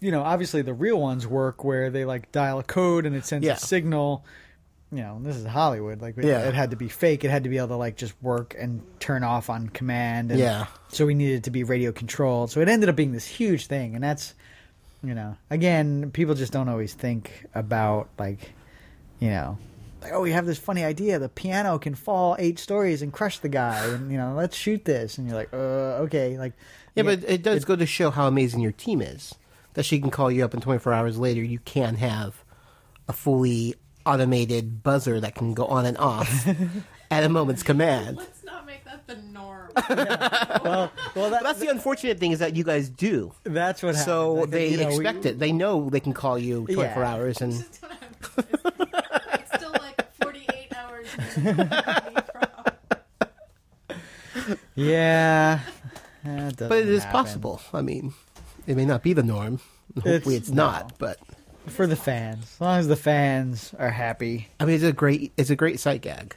[0.00, 3.26] you know, obviously the real ones work where they like dial a code and it
[3.26, 3.52] sends Yeah.
[3.54, 4.24] a signal.
[4.92, 6.02] You know, this is Hollywood.
[6.02, 6.40] Like, it- Yeah.
[6.46, 7.24] it had to be fake.
[7.24, 10.30] It had to be able to like just work and turn off on command.
[10.30, 10.66] And Yeah.
[10.88, 12.50] So we needed to be radio controlled.
[12.50, 14.34] So it ended up being this huge thing, and that's,
[15.02, 18.52] you know, again, people just don't always think about like,
[19.18, 19.58] you know.
[20.02, 21.20] Like, oh, we have this funny idea.
[21.20, 24.84] The piano can fall eight stories and crush the guy, and you know, let's shoot
[24.84, 25.16] this.
[25.16, 26.54] And you're like, uh, okay, like,
[26.96, 29.32] Yeah, but it does go to show how amazing your team is.
[29.74, 32.44] That she can call you up and 24 hours later, you can have
[33.08, 36.46] a fully automated buzzer that can go on and off
[37.10, 38.16] at a moment's command.
[38.18, 39.70] Let's not make that the norm.
[39.88, 43.32] well, well, that, That's the unfortunate thing is that you guys do.
[43.44, 44.04] that's what happens.
[44.04, 45.38] So Like, they you know, we- expect it.
[45.38, 47.08] They know they can call you 24 Yeah.
[47.12, 47.78] hours and it's
[49.56, 51.06] still like 48 hours.
[54.74, 55.60] Yeah,
[56.24, 57.12] but it doesn't is happen.
[57.20, 57.60] possible.
[57.72, 58.14] I mean,
[58.66, 59.60] it may not be the norm.
[59.96, 61.18] Hopefully it's, It's- not, but
[61.68, 62.44] for the fans.
[62.54, 65.80] As long as the fans are happy, I mean it's a great it's a great
[65.80, 66.34] sight gag.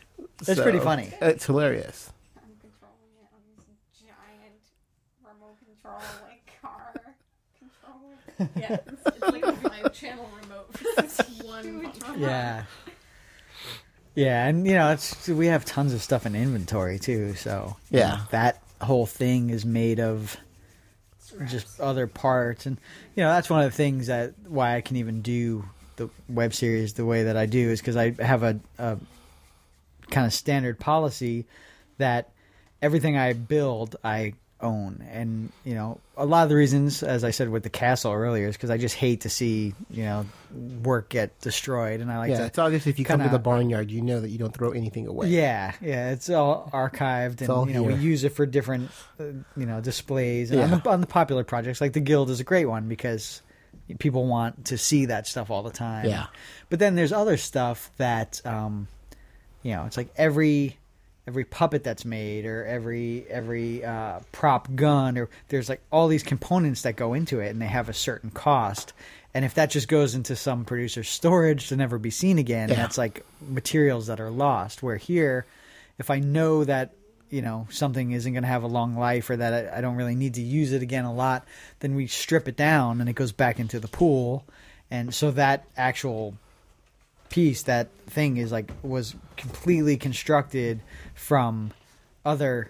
[0.48, 1.14] It's pretty funny.
[1.22, 2.12] It's hilarious.
[2.38, 3.66] I'm controlling it on this
[4.00, 4.62] giant
[5.24, 6.94] remote control like car
[7.60, 8.52] control.
[8.56, 11.84] Yeah, it's, it's like a five channel remote for this one.
[12.00, 12.20] button.
[12.22, 12.64] yeah,
[14.16, 17.34] yeah, and you know, it's we have tons of stuff in inventory too.
[17.36, 18.10] So you Yeah.
[18.10, 20.38] know, that whole thing is made of
[21.48, 22.78] just other parts, and
[23.16, 26.54] you know, that's one of the things that why I can even do the web
[26.54, 28.98] series the way that I do is because I have a, a
[30.12, 31.46] kind of standard policy
[31.98, 32.32] that
[32.82, 37.32] everything I build I own, and you know a lot of the reasons, as I
[37.32, 40.26] said with the castle earlier, is because I just hate to see you know
[40.84, 42.46] work get destroyed, and I like yeah, to.
[42.46, 45.08] it's obvious if you come to the barnyard, you know that you don't throw anything
[45.08, 45.30] away.
[45.30, 49.26] Yeah, yeah, it's all archived, and all you know we use it for different, uh,
[49.58, 50.52] you know, displays.
[50.52, 53.42] And on, the, on the popular projects, like the Guild is a great one because
[54.00, 56.08] people want to see that stuff all the time.
[56.08, 56.28] Yeah.
[56.70, 58.88] But then there's other stuff that, um,
[59.62, 60.78] you know, it's like every
[61.28, 66.24] every puppet that's made or every every uh, prop gun or there's like all these
[66.24, 68.94] components that go into it and they have a certain cost.
[69.34, 72.76] And if that just goes into some producer's storage to never be seen again Yeah.
[72.76, 74.82] that's like materials that are lost.
[74.84, 75.46] Where here
[75.98, 76.94] if i know that
[77.30, 79.96] you know something isn't going to have a long life or that I, I don't
[79.96, 81.46] really need to use it again a lot
[81.80, 84.46] then we strip it down and it goes back into the pool.
[84.92, 86.36] And so that actual
[87.30, 90.82] piece that thing is like was completely constructed
[91.16, 91.72] from
[92.24, 92.70] other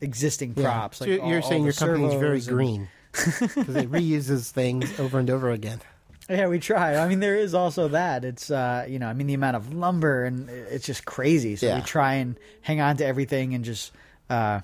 [0.00, 2.88] existing props So like you're, you're all- saying your company's very and- green.
[3.12, 5.80] Because it reuses things over and over again.
[6.28, 6.96] yeah we try.
[6.96, 8.24] I mean there is also that.
[8.24, 11.56] It's uh you know i mean the amount of lumber and it's just crazy.
[11.56, 11.76] So Yeah.
[11.76, 13.92] we try and hang on to everything and just
[14.30, 14.60] uh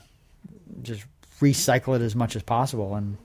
[0.83, 1.05] just
[1.41, 2.95] recycle it as much as possible.
[2.95, 3.17] And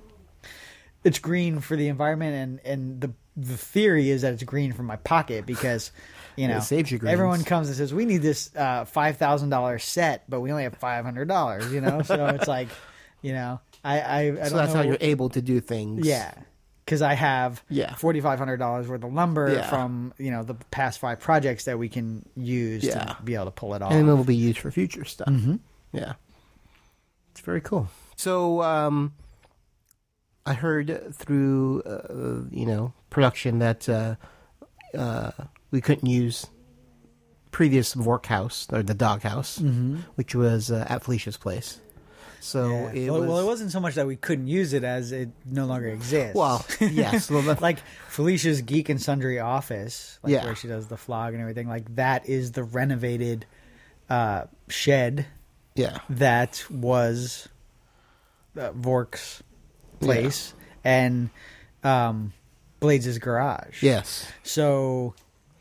[1.04, 2.34] it's green for the environment
[2.65, 5.91] and and the the theory is that it's green from my pocket because
[6.36, 9.49] you know It saves you everyone comes and says we need this uh five thousand
[9.49, 12.67] dollar set but we only have five hundred dollars you know so it's like
[13.21, 16.06] you know i i, I So don't that's how you're able to do things.
[16.06, 16.34] yeah,
[16.86, 17.95] because I have Yeah.
[17.95, 19.69] forty five hundred dollars worth of lumber Yeah.
[19.69, 23.04] from you know the past five projects that we can use Yeah.
[23.06, 23.91] to be able to pull it off.
[23.93, 25.30] and it will be used for future stuff.
[25.30, 25.56] Mm-hmm.
[25.93, 26.13] Yeah,
[27.32, 27.88] it's very cool.
[28.15, 29.13] So, um,
[30.45, 34.15] I heard through uh, you know production that uh,
[34.98, 35.32] uh,
[35.72, 36.48] we couldn't use
[37.52, 39.60] previous Vork house or the dog house,
[40.15, 41.80] which was uh, at Felicia's place.
[42.41, 42.95] So Mm-hmm.
[42.95, 43.02] Yeah.
[43.04, 45.30] it well, was well, it wasn't so much that we couldn't use it as it
[45.45, 46.36] no longer exists.
[46.36, 50.45] well, yes, well, like Felicia's Geek and Sundry office, like Yeah.
[50.45, 51.67] where she does the flog and everything.
[51.67, 53.45] Like that is the renovated
[54.10, 55.26] uh, shed
[55.76, 57.48] yeah, that was
[58.58, 59.43] uh, Vork's
[60.00, 61.30] place and
[61.84, 62.32] um,
[62.80, 63.84] Bladezz' garage.
[63.84, 65.13] yes, So,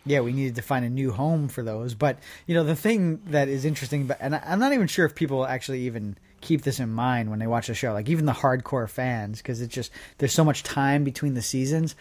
[0.06, 1.94] yeah, we needed to find a new home for those.
[1.94, 5.14] But you know, the thing that is interesting, but and I'm not even sure if
[5.14, 7.92] people actually even keep this in mind when they watch the show.
[7.92, 11.94] Like even the hardcore fans, because it's just there's so much time between the seasons.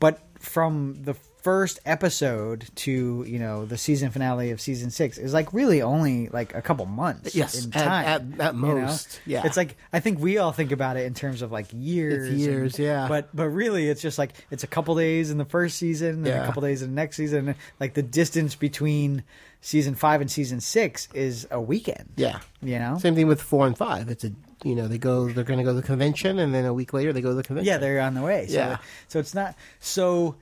[0.00, 1.14] But from the
[1.46, 6.28] first episode to you know the season finale of season six is like really only
[6.30, 7.36] like a couple months.
[7.36, 8.74] Yes, in at- time at- at you know?
[8.80, 9.46] most, yeah.
[9.46, 12.40] it's like I think we all think about it in terms of like years, and-
[12.40, 13.06] years, yeah.
[13.08, 16.26] But but really, it's just like it's a couple days in the first season, and
[16.26, 16.42] Yeah.
[16.42, 17.54] a couple days in the next season.
[17.78, 19.22] Like the distance between
[19.60, 22.08] season five and season six is a weekend.
[22.16, 22.40] yeah.
[22.60, 22.98] You know.
[22.98, 24.08] Same thing with four and five.
[24.08, 24.32] It's a
[24.64, 26.92] you know they go they're going to go to the convention and then a week
[26.92, 27.68] later they go to the convention.
[27.72, 28.46] Yeah, they're on the way.
[28.48, 28.78] So, Yeah.
[29.06, 30.34] So it's not so.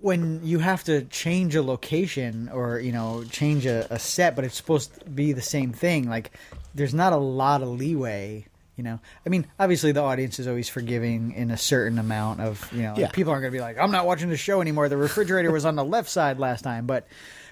[0.00, 4.44] When you have to change a location or you know change a, a set, but
[4.44, 6.08] it's supposed to be the same thing.
[6.08, 6.30] Like
[6.74, 8.46] there's not a lot of leeway
[8.80, 12.66] You know, I mean, obviously the audience is always forgiving in a certain amount of
[12.72, 12.94] you know.
[12.96, 13.10] Yeah.
[13.10, 15.66] People aren't going to be like, "I'm not watching the show anymore." The refrigerator was
[15.66, 17.06] on the left side last time, but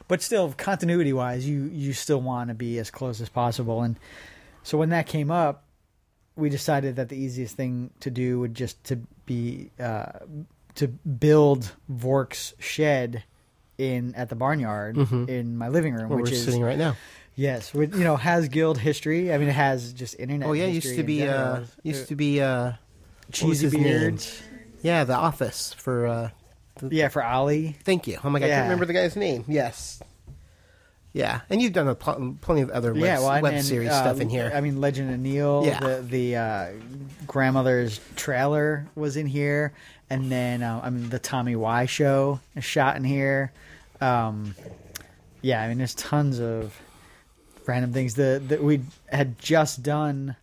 [0.08, 3.82] but still, continuity wise, you you still want to be as close as possible.
[3.82, 3.96] And
[4.62, 5.64] so when that came up,
[6.34, 10.20] we decided that the easiest thing to do would just to be uh,
[10.78, 13.22] to build Vork's shed
[13.76, 16.10] in at the barnyard in my living room, Mm-hmm.
[16.14, 16.96] Where which we're is sitting right now.
[17.36, 19.32] Yes, you know, has guild history.
[19.32, 20.48] I mean, it has just internet.
[20.48, 22.72] Oh yeah, it history used to be uh used to be uh
[23.30, 24.42] cheesy beards.
[24.82, 26.30] Yeah, the office for uh
[26.90, 27.76] Yeah, for Ali.
[27.84, 28.18] thank you.
[28.24, 29.44] Oh my god, I can't remember the guy's name.
[29.46, 30.00] Yes.
[31.12, 33.88] Yeah, and you've done a pl- plenty of other web, yeah, well, web and, series
[33.88, 34.52] uh, stuff in here.
[34.54, 35.62] I mean, Legend of Neil.
[35.64, 35.80] Yeah.
[35.80, 36.66] The the uh,
[37.26, 39.72] grandmother's trailer was in here,
[40.11, 43.53] and then uh, I mean the Tommy Y show is shot in here.
[44.01, 44.55] Um,
[45.42, 46.81] yeah, I mean, there's tons of
[47.66, 50.37] random things that that we had just done.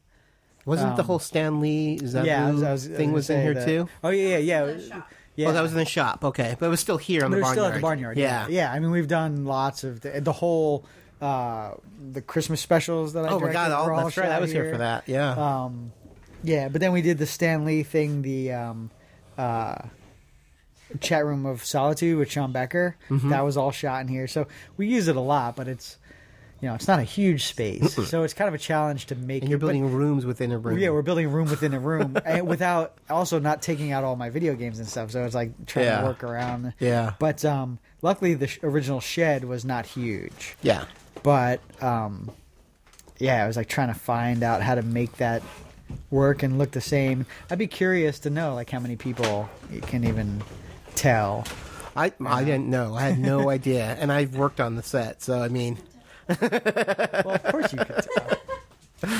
[0.65, 3.11] Wasn't the um, whole Stan Lee Zaboo yeah, I was, I was, I was thing
[3.11, 3.87] was in here that- too?
[4.03, 5.01] Oh yeah, yeah, yeah.
[5.37, 6.23] Yeah, Oh, that was in the shop.
[6.23, 7.63] Okay, but it was still here on But the it was barnyard.
[7.65, 8.17] still at the barnyard.
[8.17, 8.47] Yeah.
[8.47, 8.71] yeah.
[8.71, 10.85] I mean, we've done lots of the, the whole
[11.21, 11.71] uh,
[12.13, 13.29] the Christmas specials that I.
[13.29, 14.29] Oh my god, directed all, were all that's right.
[14.29, 15.03] I shot was here for that.
[15.07, 15.31] Yeah.
[15.31, 15.91] Um,
[16.41, 18.91] yeah, but then we did the Stan Lee thing, the um,
[19.37, 19.75] uh,
[21.01, 22.95] chat room of solitude with Sean Becker.
[23.09, 23.29] Mm-hmm.
[23.29, 25.55] That was all shot in here, so we use it a lot.
[25.55, 25.97] But it's
[26.61, 29.41] you know it's not a huge space, so it's kind of a challenge to make.
[29.41, 30.79] and you're it, but- building rooms within a room.
[30.79, 34.15] yeah, we're building a room within a room, and without also not taking out all
[34.15, 35.11] my video games and stuff.
[35.11, 36.01] So it's like trying Yeah.
[36.01, 36.73] to work around.
[36.79, 37.13] Yeah.
[37.19, 40.55] But um, luckily, the sh- original shed was not huge.
[40.61, 40.85] Yeah.
[41.23, 42.31] But um,
[43.17, 45.41] yeah, I was like trying to find out how to make that
[46.11, 47.25] work and look the same.
[47.49, 50.43] I'd be curious to know like how many people you can even
[50.95, 51.45] tell.
[51.95, 52.95] I I didn't know.
[52.95, 55.77] I had no idea, and I've worked on the set, so I mean,
[56.27, 59.11] Well, of course you could tell.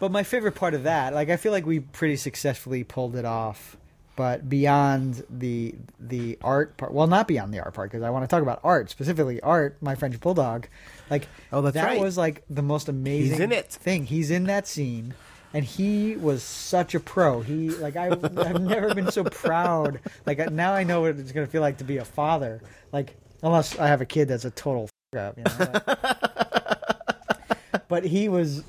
[0.00, 3.24] But my favorite part of that, like I feel like we pretty successfully pulled it
[3.24, 3.76] off.
[4.16, 8.24] But beyond the the art part, well, not beyond the art part, because I want
[8.24, 9.40] to talk about art specifically.
[9.42, 10.66] Art, my French bulldog,
[11.08, 12.00] like Oh, that's that right.
[12.00, 13.30] was like the most amazing.
[13.32, 13.66] He's in it.
[13.68, 14.06] thing.
[14.06, 15.14] He's in that scene,
[15.54, 17.40] and he was such a pro.
[17.40, 20.00] He like I I've never been so proud.
[20.26, 22.60] Like now I know what it's gonna feel like to be a father.
[22.92, 25.80] Like unless I have a kid that's a total f- up, you know.
[25.86, 28.62] But, but he was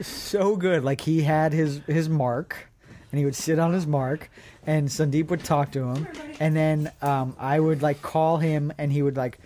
[0.00, 0.84] so good.
[0.84, 2.68] Like he had his his mark,
[3.12, 4.30] and he would sit on his mark,
[4.66, 6.08] and Sandeep would talk to him,
[6.40, 9.38] and then um, I would like call him, and he would like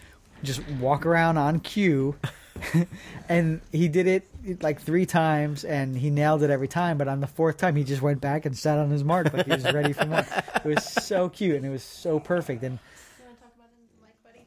[0.42, 2.16] just walk around on cue.
[3.28, 4.28] and he did it
[4.60, 7.84] like three times and he nailed it every time but on the fourth time he
[7.84, 10.26] just went back and sat on his mark like he was ready for more
[10.56, 12.78] it was so cute and it was so perfect and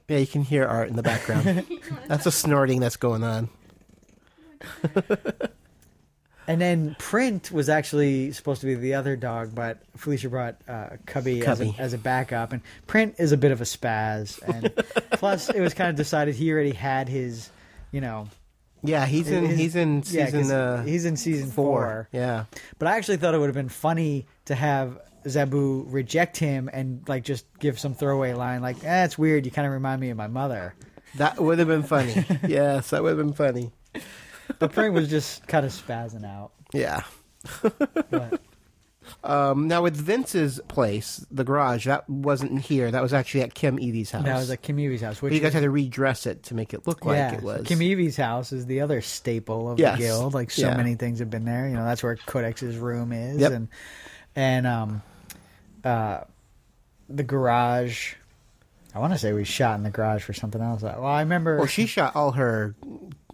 [0.08, 1.66] yeah, you can hear art in the background.
[2.08, 3.50] that's a snorting that's going on.
[6.48, 10.92] And then Print was actually supposed to be the other dog, but Felicia brought uh,
[11.06, 12.54] Cubby, As, a, as a backup.
[12.54, 14.42] And Print is a bit of a spaz.
[14.42, 14.74] And
[15.12, 17.50] plus, it was kind of decided he already had his,
[17.92, 18.30] you know.
[18.84, 19.46] Yeah, he's in.
[19.46, 22.08] his- he's in yeah, 'cause uh, he's in season four.
[22.12, 22.46] Yeah.
[22.80, 27.02] But I actually thought it would have been funny to have Zaboo reject him and
[27.08, 29.46] like just give some throwaway line like, "Eh, it's weird.
[29.46, 30.74] You kind of remind me of my mother."
[31.16, 32.26] That would have been funny.
[32.48, 33.72] yes, that would have been funny.
[34.60, 36.52] But Print was just kind of spazzing out.
[36.74, 37.02] Yeah.
[38.10, 38.40] But
[39.24, 42.92] Um, now with Vince's place, the garage, that wasn't here.
[42.92, 44.24] That was actually at Kim Evey's house.
[44.24, 45.22] that was at Kim Evey's house.
[45.22, 47.34] Which But you guys is- had to redress it to make it look like yeah,
[47.34, 47.66] it was.
[47.68, 49.98] Kim Evey's house is the other staple of Yes.
[49.98, 50.34] the guild.
[50.34, 50.78] Like so Yeah.
[50.78, 51.68] many things have been there.
[51.68, 53.52] You know, that's where Codex's room is, Yep.
[53.52, 53.68] and
[54.36, 55.02] and um,
[55.84, 56.22] uh,
[57.10, 58.14] the garage.
[58.96, 60.82] I want to say we shot in the garage for something else.
[60.84, 61.58] Well, I remember.
[61.58, 62.76] well, she shot all her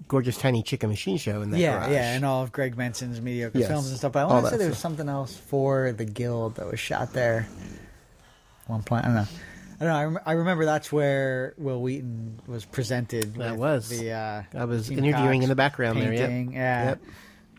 [0.07, 1.91] gorgeous tiny chicken machine show in that yeah, garage.
[1.91, 3.67] yeah, and all of Greg Benson's mediocre Yes.
[3.69, 4.11] films and stuff.
[4.13, 4.91] But I want to say there was stuff.
[4.91, 7.47] something else for the guild that was shot there.
[8.67, 9.27] One point, I don't know.
[9.81, 9.95] I don't know.
[9.95, 13.35] I, rem- I remember that's where Wil Wheaton was presented.
[13.35, 13.89] That was.
[13.89, 14.11] the.
[14.11, 16.13] Uh, I was Team interviewing Cox in the background there.
[16.13, 16.29] Yep.
[16.53, 16.95] Yeah.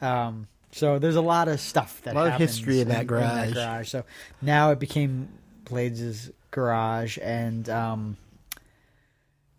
[0.00, 0.02] Yep.
[0.08, 3.52] Um, so there's a lot of stuff that A lot of history in that garage.
[3.52, 3.88] garage.
[3.90, 4.04] So
[4.40, 5.28] now it became
[5.66, 8.16] Bladezz' garage, and um,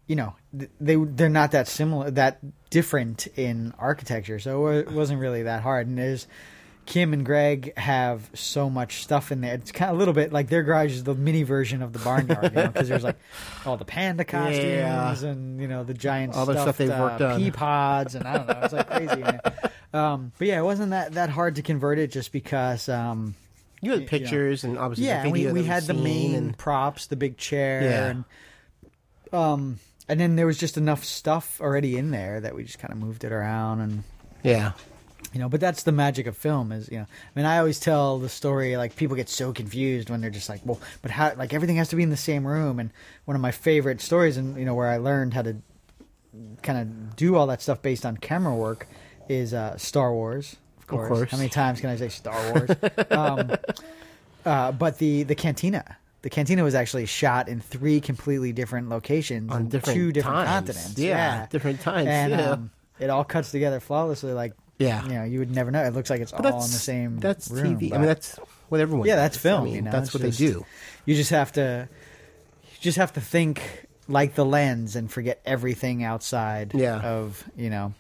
[0.08, 2.40] you know th- they they're not that similar, that
[2.76, 4.38] different in architecture.
[4.38, 5.88] So it wasn't really that hard.
[5.88, 6.28] And there's
[6.86, 9.54] Kim and Greg have so much stuff in there.
[9.54, 12.00] It's kind of a little bit like their garage is the mini version of the
[12.00, 13.16] barnyard, you know, because there's like
[13.66, 14.58] all the panda costumes
[15.24, 15.30] Yeah.
[15.32, 17.40] and you know the giant All the stuff they've uh, worked on.
[17.40, 18.60] pea pods and I don't know.
[18.64, 19.24] It's like crazy.
[19.94, 22.90] Um, but yeah, it wasn't that that hard to convert it just because.
[22.90, 23.34] Um,
[23.82, 27.38] You had pictures and obviously yeah, we we had the main and props, the big
[27.38, 28.06] chair, Yeah.
[28.10, 28.24] and
[29.32, 32.92] um, and then there was just enough stuff already in there that we just kind
[32.92, 34.04] of moved it around and
[34.44, 34.74] yeah.
[35.34, 37.80] You know, but that's the magic of film is, you know, I mean, I always
[37.80, 41.34] tell the story, like, people get so confused when they're just like, well, but how,
[41.36, 42.80] like, everything has to be in the same room.
[42.80, 42.90] And
[43.26, 45.58] one of my favorite stories, and, you know, where I learned how to
[46.62, 48.88] kind of do all that stuff based on camera work
[49.28, 50.56] is uh, Star Wars.
[50.78, 51.10] Of course.
[51.10, 51.32] course.
[51.32, 52.70] How many times can I say Star Wars?
[53.12, 53.52] um,
[54.46, 55.98] uh, but the, the cantina.
[56.26, 60.50] The cantina was actually shot in three completely different locations On different two different times.
[60.50, 60.98] continents.
[60.98, 62.50] Yeah, different times, And yeah.
[62.50, 64.34] um, it all cuts together flawlessly.
[64.34, 65.04] Like Yeah.
[65.04, 65.84] you know, you would never know.
[65.84, 67.20] It looks like it's all in the same.
[67.20, 67.94] That's room, TV.
[67.94, 69.06] I mean, that's what everyone.
[69.08, 69.24] yeah, does.
[69.24, 69.62] that's film.
[69.62, 70.66] I mean, you know, that's It's what just- they do.
[71.06, 71.88] You just have to,
[72.64, 77.02] you just have to think like the lens and forget everything outside Yeah.
[77.02, 77.94] of you know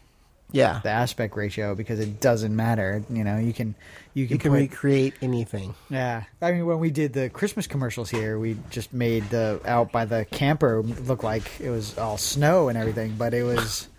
[0.55, 3.03] Yeah, the aspect ratio because it doesn't matter.
[3.09, 3.75] You know, you can
[4.13, 5.75] you can, you can put, recreate anything.
[5.89, 6.23] yeah.
[6.41, 10.05] I mean, when we did the Christmas commercials here, we just made the out by
[10.05, 13.89] the camper look like it was all snow and everything, but it was,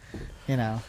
[0.49, 0.81] you know,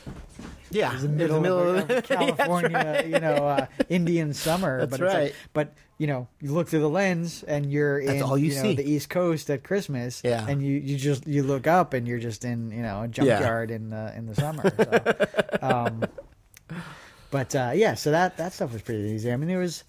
[0.72, 4.80] Yeah, it was the middle, of, a- of a California, you know, uh, Indian summer.
[4.86, 5.36] That's but it's like- right.
[5.54, 8.62] but you know, you look through the lens and you're That's in all you know,
[8.62, 8.76] see.
[8.76, 10.22] the East Coast at Christmas.
[10.24, 10.46] Yeah.
[10.48, 13.72] and you, you just you look up and you're just in you know a junkyard
[13.72, 14.64] in the in the summer.
[14.78, 16.04] So, um,
[17.32, 19.32] but uh, yeah, so that that stuff was pretty easy.
[19.32, 19.84] I mean, there was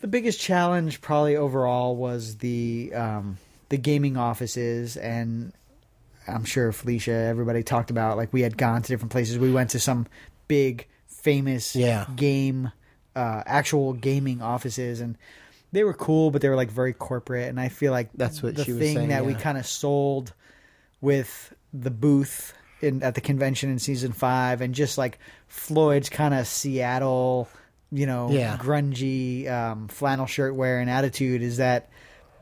[0.00, 5.52] the biggest challenge probably overall was the um, the gaming offices and
[6.28, 9.38] I'm sure Felicia, everybody talked about like we had gone to different places.
[9.38, 10.06] We went to some
[10.48, 12.06] big famous Yeah.
[12.16, 12.72] game
[13.16, 15.16] uh, actual gaming offices and
[15.72, 18.54] they were cool, but they were like very corporate and I feel like That's what
[18.54, 20.32] the she was thing saying, that we kind of sold
[21.00, 26.34] with the booth in at the convention in season 5 and just like Floyd's kind
[26.34, 27.48] of Seattle,
[27.90, 28.56] you know, Yeah.
[28.58, 31.88] grungy um, flannel shirt wearing attitude is that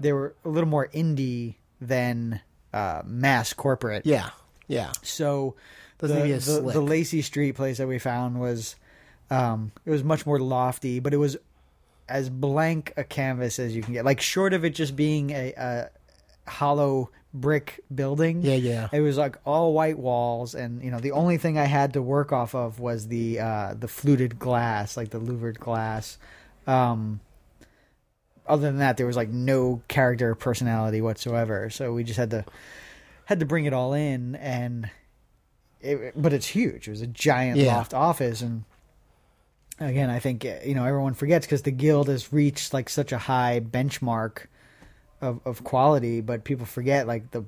[0.00, 2.40] they were a little more indie than
[2.72, 4.04] uh, mass corporate.
[4.06, 4.30] Yeah,
[4.66, 4.90] yeah.
[5.02, 5.54] So
[5.98, 8.74] the, need to be as the, the Lacy Street place that we found was
[9.30, 11.36] um, it was much more lofty, but it was
[12.08, 14.04] as blank a canvas as you can get.
[14.04, 18.42] Like short of it just being a, a hollow brick building.
[18.42, 18.88] Yeah, yeah.
[18.92, 22.02] It was like all white walls, and you know the only thing I had to
[22.02, 26.18] work off of was the uh, the fluted glass, like the louvered glass.
[26.66, 27.20] Um,
[28.46, 31.70] other than that, there was like no character or personality whatsoever.
[31.70, 32.44] So we just had to
[33.24, 34.90] had to bring it all in, and
[35.80, 36.86] it, but it's huge.
[36.86, 37.76] It was a giant Yeah.
[37.76, 38.64] loft office, and
[39.80, 43.18] again, I think you know everyone forgets because the guild has reached like such a
[43.18, 44.46] high benchmark
[45.20, 47.44] of of quality, but people forget like the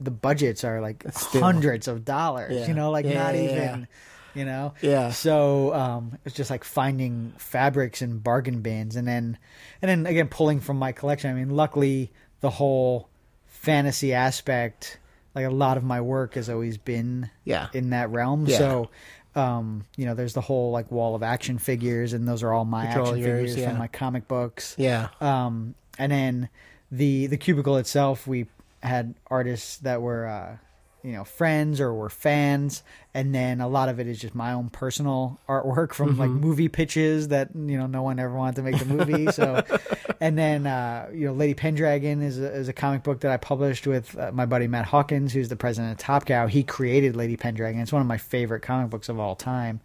[0.00, 1.40] the budgets are like Still.
[1.42, 2.52] hundreds of dollars.
[2.54, 2.66] Yeah.
[2.66, 3.40] You know, like Yeah, not yeah,
[3.72, 3.88] even.
[4.34, 5.10] You know, Yeah.
[5.12, 9.38] So um, it's just like finding fabrics and bargain bins, and then
[9.80, 11.30] and then again pulling from my collection.
[11.30, 12.10] I mean, luckily
[12.40, 13.08] the whole
[13.46, 14.98] fantasy aspect,
[15.36, 17.68] like a lot of my work has always been Yeah.
[17.72, 18.46] in that realm.
[18.46, 18.58] Yeah.
[18.58, 18.90] So,
[19.34, 22.64] um, you know, there's the whole like wall of action figures, and those are all
[22.64, 23.68] my Which action yours, figures yeah.
[23.70, 24.74] from my comic books.
[24.78, 25.08] Yeah.
[25.20, 26.48] Um, and then
[26.90, 28.46] the the cubicle itself, we
[28.82, 30.56] had artists that were uh,
[31.04, 32.82] you know friends or were fans,
[33.12, 36.40] and then a lot of it is just my own personal artwork from like Mm-hmm.
[36.40, 39.30] movie pitches that you know no one ever wanted to make the movie.
[39.30, 39.62] so,
[40.20, 43.36] and then uh, you know Lady Pendragon is a, is a comic book that I
[43.36, 46.46] published with uh, my buddy Matt Hawkins, who's the president of Top Cow.
[46.46, 47.80] He created Lady Pendragon.
[47.82, 49.80] It's one of my favorite comic books of all time,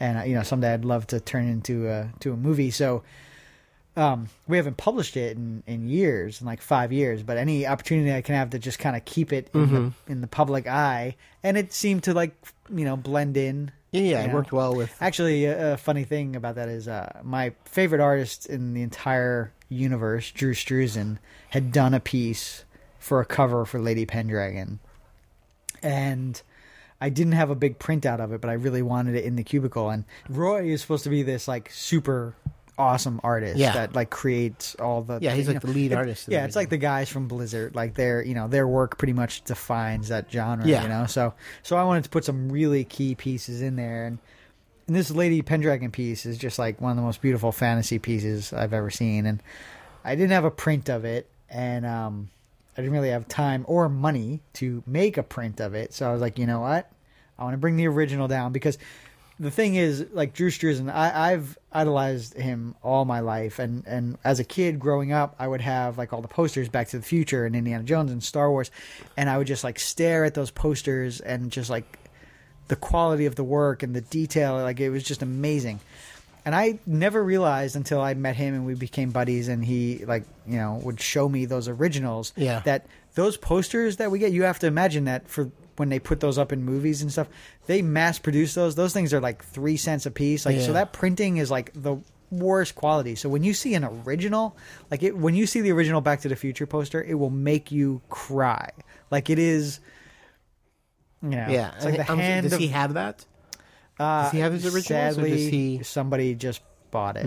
[0.00, 2.70] and uh, you know someday I'd love to turn into a to a movie.
[2.72, 3.04] So
[3.96, 8.12] um, we haven't published it in, in years, in like five years, but any opportunity
[8.12, 9.74] I can have to just kind of keep it in, Mm-hmm.
[10.06, 12.34] the, in the public eye, and it seemed to like
[12.74, 13.70] you know blend in.
[13.92, 14.34] Yeah, yeah, it know.
[14.34, 14.94] worked well with.
[15.00, 19.52] Actually, a, a funny thing about that is uh, my favorite artist in the entire
[19.70, 21.18] universe, Drew Struzan,
[21.50, 22.64] had done a piece
[22.98, 24.80] for a cover for Lady Pendragon,
[25.82, 26.42] and
[27.00, 29.44] I didn't have a big printout of it, but I really wanted it in the
[29.44, 29.90] cubicle.
[29.90, 32.34] And Roy is supposed to be this like super
[32.78, 33.72] awesome artist Yeah.
[33.72, 36.56] that like creates all the Yeah, he's like know, the lead it- artist Yeah, it's
[36.56, 40.30] like the guys from Blizzard, like their you know their work pretty much defines that
[40.30, 40.66] genre.
[40.66, 40.82] Yeah.
[40.82, 44.18] you know, so so I wanted to put some really key pieces in there, and
[44.86, 48.52] and this Lady Pendragon piece is just like one of the most beautiful fantasy pieces
[48.52, 49.42] I've ever seen, and
[50.04, 52.30] I didn't have a print of it, and um,
[52.76, 56.12] I didn't really have time or money to make a print of it, so I
[56.12, 56.88] was like, you know what,
[57.38, 58.78] I want to bring the original down because
[59.38, 64.16] the thing is, like Drew Struzan, I, I've idolized him all my life, and and
[64.24, 67.04] as a kid growing up, I would have like all the posters, Back to the
[67.04, 68.70] Future and Indiana Jones and Star Wars,
[69.16, 71.98] and I would just like stare at those posters and just like
[72.68, 75.80] the quality of the work and the detail, like it was just amazing.
[76.46, 80.24] And I never realized until I met him and we became buddies, and he like
[80.46, 82.32] you know would show me those originals.
[82.36, 82.60] Yeah.
[82.60, 86.20] That those posters that we get, you have to imagine that for when they put
[86.20, 87.28] those up in movies and stuff,
[87.66, 88.74] they mass produce those.
[88.74, 90.44] Those things are like three cents a piece.
[90.46, 90.62] Like Yeah.
[90.66, 91.96] so that printing is like the
[92.30, 93.14] worst quality.
[93.14, 94.56] So when you see an original,
[94.90, 97.70] like it, when you see the original Back to the Future poster, it will make
[97.70, 98.70] you cry.
[99.10, 99.80] Like it is.
[101.22, 101.72] You know, Yeah.
[101.76, 103.24] it's like the Um, hand does of, he have that?
[103.98, 106.60] uh, does he have his originals, or Sadly, does he- somebody just
[106.90, 107.26] bought it.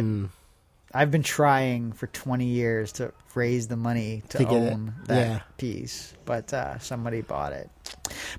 [0.93, 5.39] I've been trying for 20 years to raise the money to, To own that Yeah.
[5.57, 7.69] piece, but uh, somebody bought it.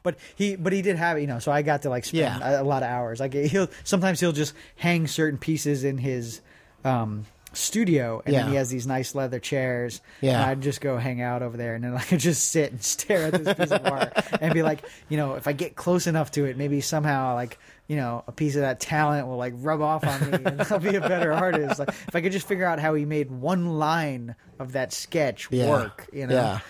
[0.03, 1.39] But he, but he did have it, you know.
[1.39, 2.59] So I got to like spend Yeah.
[2.59, 3.21] a, a lot of hours.
[3.21, 6.41] Like he'll sometimes he'll just hang certain pieces in his
[6.85, 10.01] um, studio, and then he has these nice leather chairs.
[10.21, 10.41] Yeah.
[10.41, 12.83] and I'd just go hang out over there, and then I could just sit and
[12.83, 16.07] stare at this piece of art and be like, you know, if I get close
[16.07, 19.53] enough to it, maybe somehow like you know a piece of that talent will like
[19.57, 21.79] rub off on me, and I'll be a better artist.
[21.79, 25.49] Like if I could just figure out how he made one line of that sketch
[25.51, 25.69] Yeah.
[25.69, 26.35] work, you know.
[26.35, 26.61] Yeah.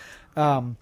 [0.57, 0.77] Um,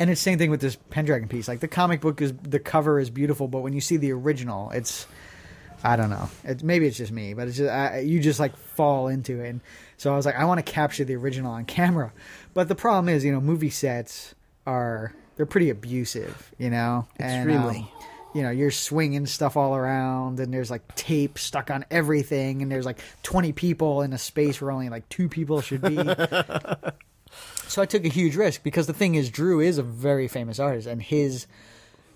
[0.00, 1.48] and it's the same thing with this Pendragon piece.
[1.48, 4.70] Like the comic book is the cover is beautiful, but when you see the original,
[4.70, 5.06] it's
[5.84, 6.28] I don't know.
[6.44, 9.48] It, maybe it's just me, but it's just I, you just like fall into it.
[9.50, 9.60] And
[9.96, 12.12] so I was like, I want to capture the original on camera,
[12.54, 14.34] but the problem is, you know, movie sets
[14.66, 17.92] are they're pretty abusive, you know, And, um, Extremely.
[18.34, 22.70] you know, you're swinging stuff all around, and there's like tape stuck on everything, and
[22.72, 25.96] there's like 20 people in a space where only like two people should be.
[27.68, 30.58] so I took a huge risk because the thing is, Drew is a very famous
[30.58, 31.46] artist, and his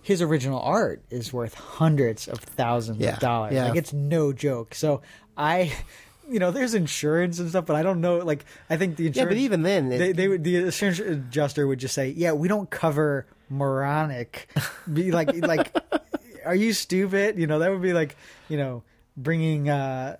[0.03, 3.55] his original art is worth hundreds of thousands Yeah, of dollars.
[3.55, 3.68] yeah.
[3.68, 4.74] Like it's no joke.
[4.74, 5.03] So
[5.36, 5.72] I.
[6.30, 8.18] You know, there's insurance and stuff, but I don't know.
[8.18, 9.16] Like, I think the insurance.
[9.26, 12.32] Yeah, but even then, it- they, they would the insurance adjuster would just say, "Yeah,
[12.32, 14.48] we don't cover moronic."
[14.90, 15.76] Be like, like,
[16.46, 17.38] are you stupid?
[17.38, 18.16] You know, that would be like,
[18.48, 18.82] you know,
[19.16, 20.16] bringing uh,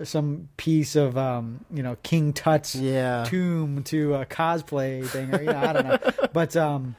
[0.00, 3.24] uh, some piece of, um, you know, King Tut's Yeah.
[3.24, 5.98] tomb to a cosplay thing, or you know, I don't know.
[6.32, 6.96] But um,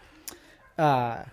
[0.77, 1.23] uh,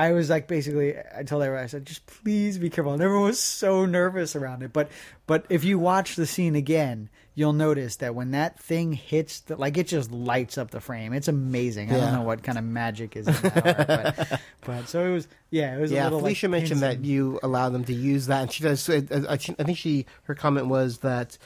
[0.00, 2.94] I was like, basically, I told everyone, I said, just please be careful.
[2.94, 4.72] And everyone was so nervous around it.
[4.72, 4.90] But
[5.26, 9.56] but if you watch the scene again, you'll notice that when that thing hits, the,
[9.56, 11.12] like it just lights up the frame.
[11.12, 11.92] It's amazing.
[11.92, 15.12] I don't know what kind of magic is in that art, but, but so it
[15.12, 15.28] was.
[15.50, 15.92] Yeah, it was.
[15.92, 18.62] a Yeah, little, Felicia like, mentioned that you allow them to use that, and she
[18.62, 18.88] does.
[18.88, 21.36] Uh, uh, uh, I, I, I think she her comment was that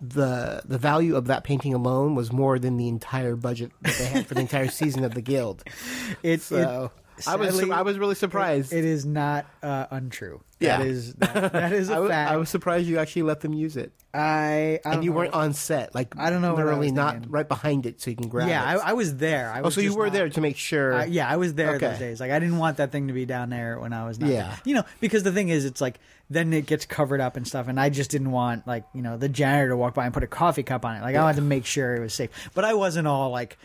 [0.00, 4.04] the the value of that painting alone was more than the entire budget that they
[4.06, 5.62] had for the entire season of the guild.
[6.24, 6.90] It's So
[7.26, 8.72] I was sadly, I was really surprised.
[8.72, 10.42] It, it is not uh, untrue.
[10.60, 10.78] Yeah.
[10.78, 12.30] that is that, that is a I was, fact.
[12.30, 15.54] I was surprised you actually let them use it, I, I and you weren't on
[15.54, 15.92] set.
[15.94, 17.30] Like I don't know what I literally was not thinking.
[17.32, 18.80] right behind it, so you can grab Yeah, I, it.
[18.84, 19.50] I was there.
[19.52, 20.94] I oh, was so you just were not- there to make sure.
[20.94, 21.88] I- yeah, I was there Okay.
[21.88, 22.20] those days.
[22.20, 24.30] Like I didn't want that thing to be down there when I was not.
[24.30, 24.48] Yeah.
[24.48, 24.60] there.
[24.64, 25.98] you know, because the thing is, it's like
[26.30, 29.16] then it gets covered up and stuff, and I just didn't want like you know
[29.16, 31.02] the janitor to walk by and put a coffee cup on it.
[31.02, 33.58] Like I wanted to make sure it was safe, but I wasn't all like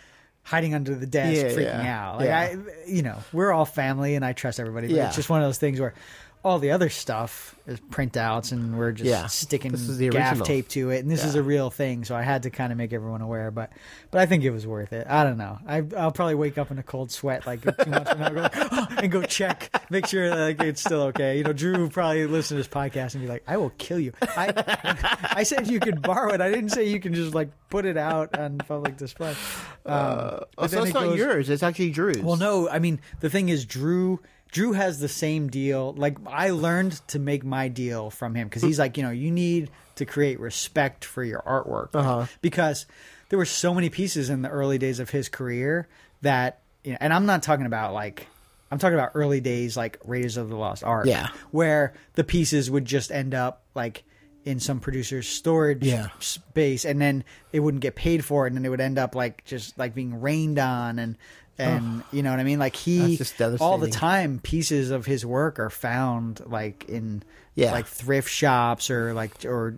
[0.47, 2.17] hiding under the desk Yeah, freaking yeah, out.
[2.19, 2.39] Like yeah.
[2.39, 4.87] I, you know, we're all family and I trust everybody.
[4.87, 5.93] But it's just one of those things where.
[6.43, 9.25] All the other stuff is printouts, and we're just Yeah.
[9.27, 12.05] sticking This is the gaff tape to it, and this is a real thing.
[12.05, 13.71] So I had to kind of make everyone aware, but
[14.11, 15.07] but I think it was worth it.
[15.09, 15.57] I don't know.
[15.67, 18.47] I, I'll probably wake up in a cold sweat like two months from now, go,
[18.53, 21.37] "Oh," and go check, make sure like, it's still okay.
[21.39, 23.99] You know, Drew will probably listen to this podcast and be like, "I will kill
[23.99, 24.53] you." I
[25.35, 26.39] I said you could borrow it.
[26.39, 29.31] I didn't say you can just like put it out on public display.
[29.85, 31.49] Um, Uh, but so it's it not goes- yours.
[31.49, 32.19] It's actually Drew's.
[32.19, 34.21] well, no, I mean the thing is, Drew.
[34.51, 35.93] Drew has the same deal.
[35.97, 39.31] Like I learned to make my deal from him because he's like, you know, you
[39.31, 42.25] need to create respect for your artwork Uh-huh.
[42.41, 42.85] because
[43.29, 45.87] there were so many pieces in the early days of his career
[46.21, 48.27] that, you know, and I'm not talking about like.
[48.69, 51.29] I'm talking about early days like Raiders of the Lost Ark, Yeah.
[51.51, 54.03] where the pieces would just end up like
[54.43, 56.09] in some producer's storage Yeah.
[56.19, 57.23] space, and then
[57.53, 59.95] it wouldn't get paid for it, and then it would end up like just like
[59.95, 61.17] being rained on, and
[61.57, 62.59] and you know what I mean.
[62.59, 63.91] Like he That's just all the devastating.
[63.91, 67.23] time, pieces of his work are found like in
[67.55, 67.71] Yeah.
[67.71, 69.75] like thrift shops or like or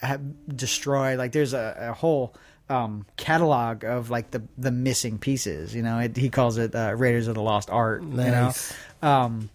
[0.00, 0.20] have
[0.56, 1.18] destroyed.
[1.18, 2.34] Like there's a, a whole
[2.68, 5.74] um, catalog of like the the missing pieces.
[5.74, 8.02] You know, it, he calls it uh, Raiders of the Lost Art.
[8.02, 8.72] Nice.
[9.02, 9.50] You know, um,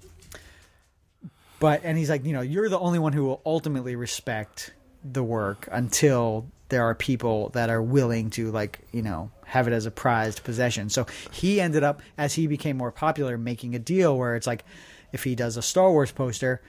[1.60, 4.74] but and he's like, you know, you're the only one who will ultimately respect
[5.04, 9.74] the work until there are people that are willing to like, you know, have it
[9.74, 10.90] as a prized possession.
[10.90, 14.66] So he ended up as he became more popular making a deal where it's like
[15.12, 16.62] if he does a Star Wars poster,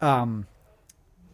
[0.00, 0.46] um,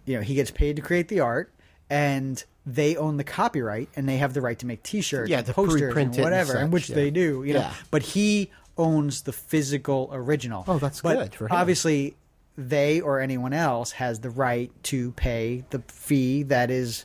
[0.05, 1.53] you know, he gets paid to create the art
[1.91, 5.47] and they own the copyright and they have the right to make t-shirts Yeah, and
[5.47, 6.95] to posters and whatever, and such, which yeah.
[6.95, 7.61] they do, you know.
[7.61, 7.75] Yeah.
[7.91, 10.64] But he owns the physical original.
[10.66, 11.51] Oh, that's But good.
[11.51, 12.16] Obviously,
[12.57, 17.05] they or anyone else has the right to pay the fee that is,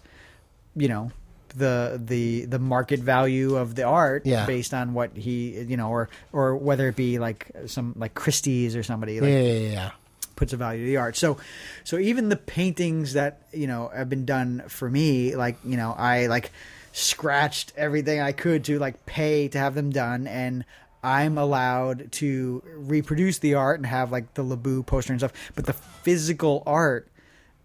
[0.77, 1.11] you know,
[1.55, 4.45] the the the market value of the art Yeah.
[4.45, 8.75] based on what he you know or or whether it be like some like Christie's
[8.75, 9.91] or somebody like yeah, yeah, yeah.
[10.35, 11.15] puts a value to the art.
[11.15, 11.37] So,
[11.83, 15.95] so even the paintings that you know have been done for me, like you know,
[15.97, 16.51] I like
[16.91, 20.65] scratched everything I could to like pay to have them done, and
[21.03, 25.33] I'm allowed to reproduce the art and have like the Labu poster and stuff.
[25.55, 27.07] But the physical art,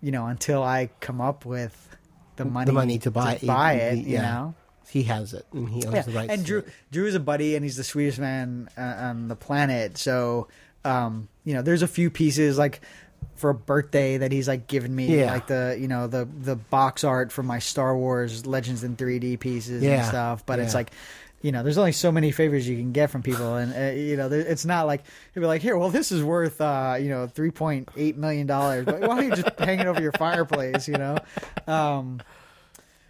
[0.00, 1.91] you know, until I come up with
[2.44, 4.22] the money, the money to buy buy it, you yeah.
[4.22, 4.54] know.
[4.90, 6.32] He has it, and he owns Yeah, the rights.
[6.32, 6.64] and to Drew.
[6.90, 9.96] Drew is a buddy, and he's the sweetest man uh, on the planet.
[9.96, 10.48] So,
[10.84, 12.80] um, you know, there's a few pieces like
[13.36, 15.32] for a birthday that he's like given me, Yeah.
[15.32, 19.40] like the you know the the box art for my Star Wars Legends in 3D
[19.40, 20.44] pieces and stuff.
[20.44, 20.90] But it's like.
[21.42, 24.16] You know, there's only so many favors you can get from people, and uh, you
[24.16, 25.02] know, there, it's not like
[25.34, 28.46] he'll be like, "Here, well, this is worth, uh, you know, three point eight million
[28.46, 31.18] dollars, but why don't you just hang it over your fireplace?" You know,
[31.66, 32.22] um,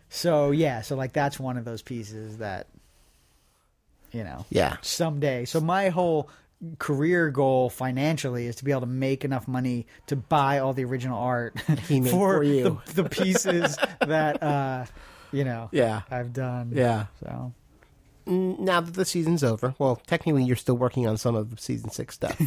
[0.09, 2.69] so yeah, so like that's one of those pieces that
[4.13, 4.77] you know Yeah.
[4.83, 5.45] someday.
[5.45, 6.31] So my whole
[6.79, 10.85] career goal financially is to be able to make enough money to buy all the
[10.85, 11.59] original art
[11.89, 12.81] He made for you.
[12.87, 14.85] The, the pieces that uh
[15.33, 16.03] you know Yeah.
[16.11, 16.73] I've done.
[16.75, 17.07] Yeah.
[17.23, 17.53] So
[18.27, 21.91] Now that the season's over, well, technically you're still working on some of the season
[21.91, 22.39] six stuff,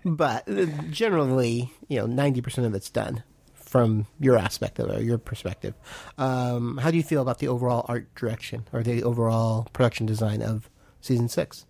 [0.04, 3.22] but uh, generally, you know, ninety percent of it's done
[3.54, 5.74] from your aspect of it, or your perspective.
[6.18, 10.42] Um, how do you feel about the overall art direction or the overall production design
[10.42, 10.68] of
[11.00, 11.64] season six?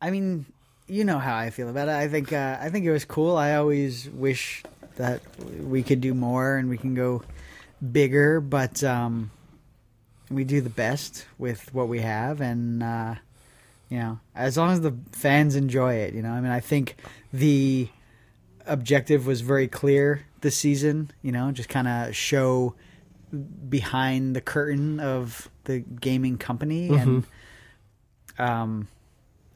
[0.00, 0.46] I mean,
[0.86, 1.94] you know how I feel about it.
[1.94, 3.36] I think uh, I think it was cool.
[3.36, 4.62] I always wish
[4.96, 5.20] that
[5.60, 7.22] we could do more and we can go
[7.92, 9.30] bigger, but um,
[10.30, 13.14] we do the best with what we have, and uh,
[13.88, 16.30] you know, as long as the fans enjoy it, you know.
[16.30, 16.96] I mean, I think
[17.32, 17.88] the
[18.66, 21.10] objective was very clear this season.
[21.22, 22.74] You know, just kind of show
[23.68, 27.24] behind the curtain of the gaming company and
[28.38, 28.88] um,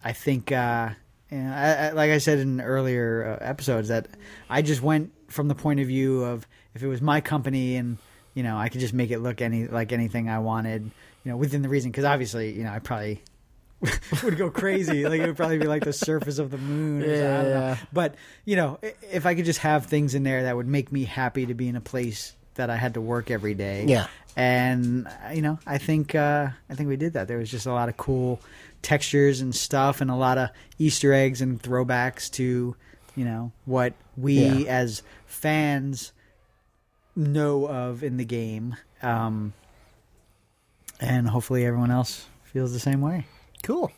[0.02, 0.90] I think, uh,
[1.30, 4.08] you know, I, I, like I said in earlier uh, episodes, that
[4.48, 7.98] I just went from the point of view of if it was my company and
[8.34, 10.82] you know I could just make it look any like anything I wanted,
[11.24, 11.90] you know, within the reason.
[11.90, 13.22] Because obviously, you know, I probably
[14.22, 15.04] would go crazy.
[15.06, 17.02] like it would probably be like the surface of the moon.
[17.02, 17.58] Or something, I don't know.
[17.60, 17.76] Yeah.
[17.92, 18.14] But
[18.44, 18.78] you know,
[19.10, 21.68] if I could just have things in there that would make me happy to be
[21.68, 23.86] in a place that I had to work every day.
[23.88, 24.06] Yeah.
[24.36, 27.26] And uh, you know, I think uh, I think we did that.
[27.28, 28.40] There was just a lot of cool
[28.82, 32.76] textures and stuff, and a lot of Easter eggs and throwbacks to
[33.16, 34.70] you know what we Yeah.
[34.70, 36.12] as fans
[37.16, 38.76] know of in the game.
[39.02, 39.52] Um,
[41.00, 43.26] and hopefully, everyone else feels the same way.
[43.62, 43.90] Cool.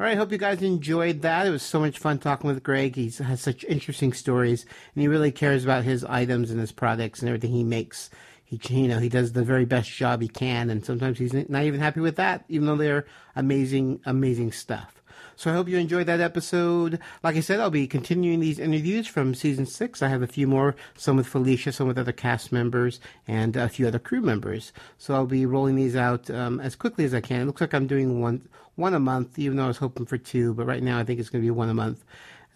[0.00, 1.46] All right, hope you guys enjoyed that.
[1.46, 2.94] It was so much fun talking with Greg.
[2.94, 7.20] He has such interesting stories, and he really cares about his items and his products
[7.20, 8.08] and everything he makes.
[8.48, 11.64] He, you know, he does the very best job he can, and sometimes he's not
[11.64, 13.04] even happy with that, even though they're
[13.36, 15.02] amazing, amazing stuff.
[15.36, 16.98] So I hope you enjoyed that episode.
[17.22, 20.02] Like I said, I'll be continuing these interviews from season six.
[20.02, 23.68] I have a few more, some with Felicia, some with other cast members, and a
[23.68, 24.72] few other crew members.
[24.96, 27.42] So I'll be rolling these out um, as quickly as I can.
[27.42, 30.18] It looks like I'm doing one one a month, even though I was hoping for
[30.18, 30.54] two.
[30.54, 32.02] But right now, I think it's going to be one a month,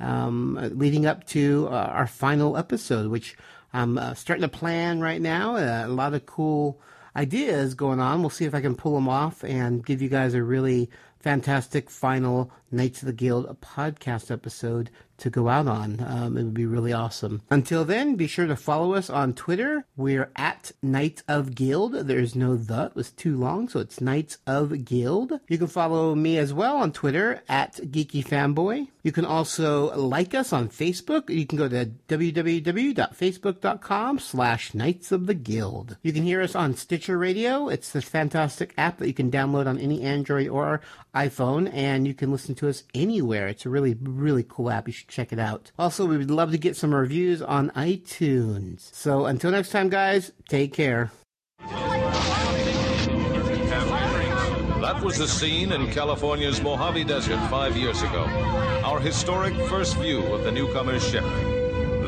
[0.01, 3.37] um, leading up to uh, our final episode, which
[3.73, 5.57] I'm uh, starting to plan right now.
[5.57, 6.81] Uh, a lot of cool
[7.17, 8.21] ideas going on.
[8.21, 11.89] We'll see if I can pull them off and give you guys a really fantastic
[11.91, 14.91] final Knights of the Guild podcast episode
[15.23, 16.05] to go out on.
[16.07, 17.43] Um, it would be really awesome.
[17.51, 19.85] Until then, be sure to follow us on Twitter.
[19.97, 21.95] We're at Knights of Guild.
[21.95, 25.41] There's no the, it was too long, so it's Knights of Guild.
[25.49, 28.89] You can follow me as well on Twitter at Geeky Fanboy.
[29.03, 31.31] You can also like us on Facebook.
[31.31, 35.97] You can go to www.facebook.com slash Knights of the Guild.
[36.03, 37.69] You can hear us on Stitcher Radio.
[37.69, 40.81] It's this fantastic app that you can download on any Android or
[41.15, 43.49] iPhone, and you can listen to us anywhere.
[43.49, 44.89] It's a really, really cool app.
[44.89, 45.71] You should check it out.
[45.79, 48.93] Also, we would love to get some reviews on iTunes.
[48.95, 51.11] So until next time, guys, take care.
[54.81, 58.25] That was the scene in California's Mojave Desert five years ago.
[58.85, 61.25] Our historic first view of the newcomer's ship.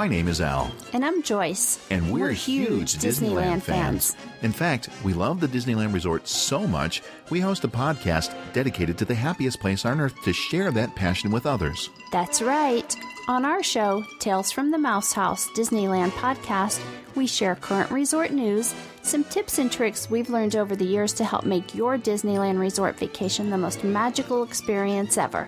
[0.00, 1.78] My name is Al, And I'm Joyce.
[1.90, 4.16] and we're, huge Disneyland, fans.
[4.40, 9.04] In fact, we love the Disneyland Resort so much, we host a podcast dedicated to
[9.04, 11.90] the happiest place on earth to share that passion with others.
[12.12, 12.96] That's right.
[13.28, 16.80] On our show, Tales from the Mouse House Disneyland podcast,
[17.14, 21.24] we share current resort news, some tips and tricks we've learned over the years to
[21.24, 25.46] help make your Disneyland resort vacation the most magical experience ever.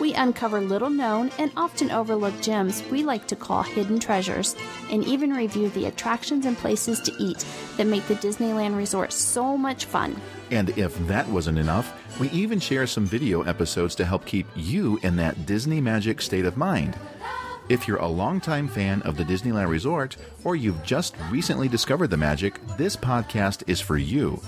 [0.00, 4.56] We uncover little known and often overlooked gems we like to call hidden treasures,
[4.90, 9.56] and even review the attractions and places to eat that make the Disneyland Resort so
[9.56, 10.20] much fun.
[10.50, 14.98] And if that wasn't enough, we even share some video episodes to help keep you
[15.02, 16.98] in that Disney magic state of mind.
[17.68, 22.16] If you're a longtime fan of the Disneyland Resort, or you've just recently discovered the
[22.16, 24.40] magic, this podcast is for you.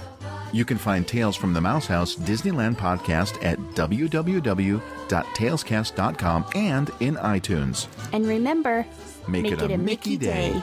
[0.52, 7.88] You can find Tales from the Mouse House Disneyland podcast at www.talescast.com and in iTunes.
[8.12, 8.86] And remember,
[9.28, 10.62] Make it a Mickey day.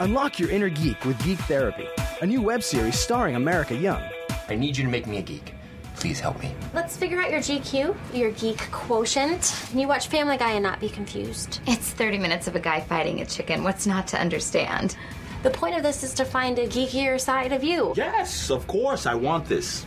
[0.00, 1.88] Unlock your inner geek with Geek Therapy,
[2.22, 4.00] a new web series starring America Young.
[4.48, 5.54] I need you to make me a geek.
[5.96, 6.54] Please help me.
[6.72, 9.60] Let's figure out your GQ, your geek quotient.
[9.70, 11.60] Can you watch Family Guy and not be confused?
[11.66, 13.64] It's 30 minutes of a guy fighting a chicken.
[13.64, 14.96] What's not to understand?
[15.42, 17.92] The point of this is to find a geekier side of you.
[17.96, 19.84] Yes, of course, I want this.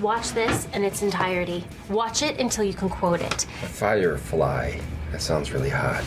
[0.00, 1.64] Watch this in its entirety.
[1.88, 3.42] Watch it until you can quote it.
[3.42, 4.80] Firefly.
[5.12, 6.02] That sounds really hot.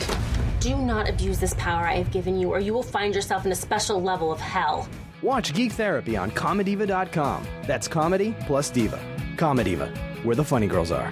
[0.60, 3.51] Do not abuse this power I have given you, or you will find yourself in
[3.51, 4.89] a special level of hell.
[5.22, 7.47] Watch Geek Therapy on Comediva.com.
[7.68, 8.99] That's comedy plus diva.
[9.36, 11.10] Comediva, where the funny girls are.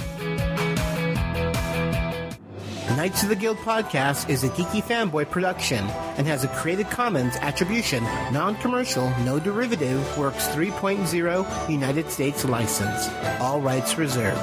[2.98, 5.84] Knights of the Guild podcast is a geeky fanboy production
[6.18, 13.10] and has a Creative Commons Attribution, Non-Commercial, No Derivative, Works 3.0 United States license.
[13.42, 14.40] All rights reserved.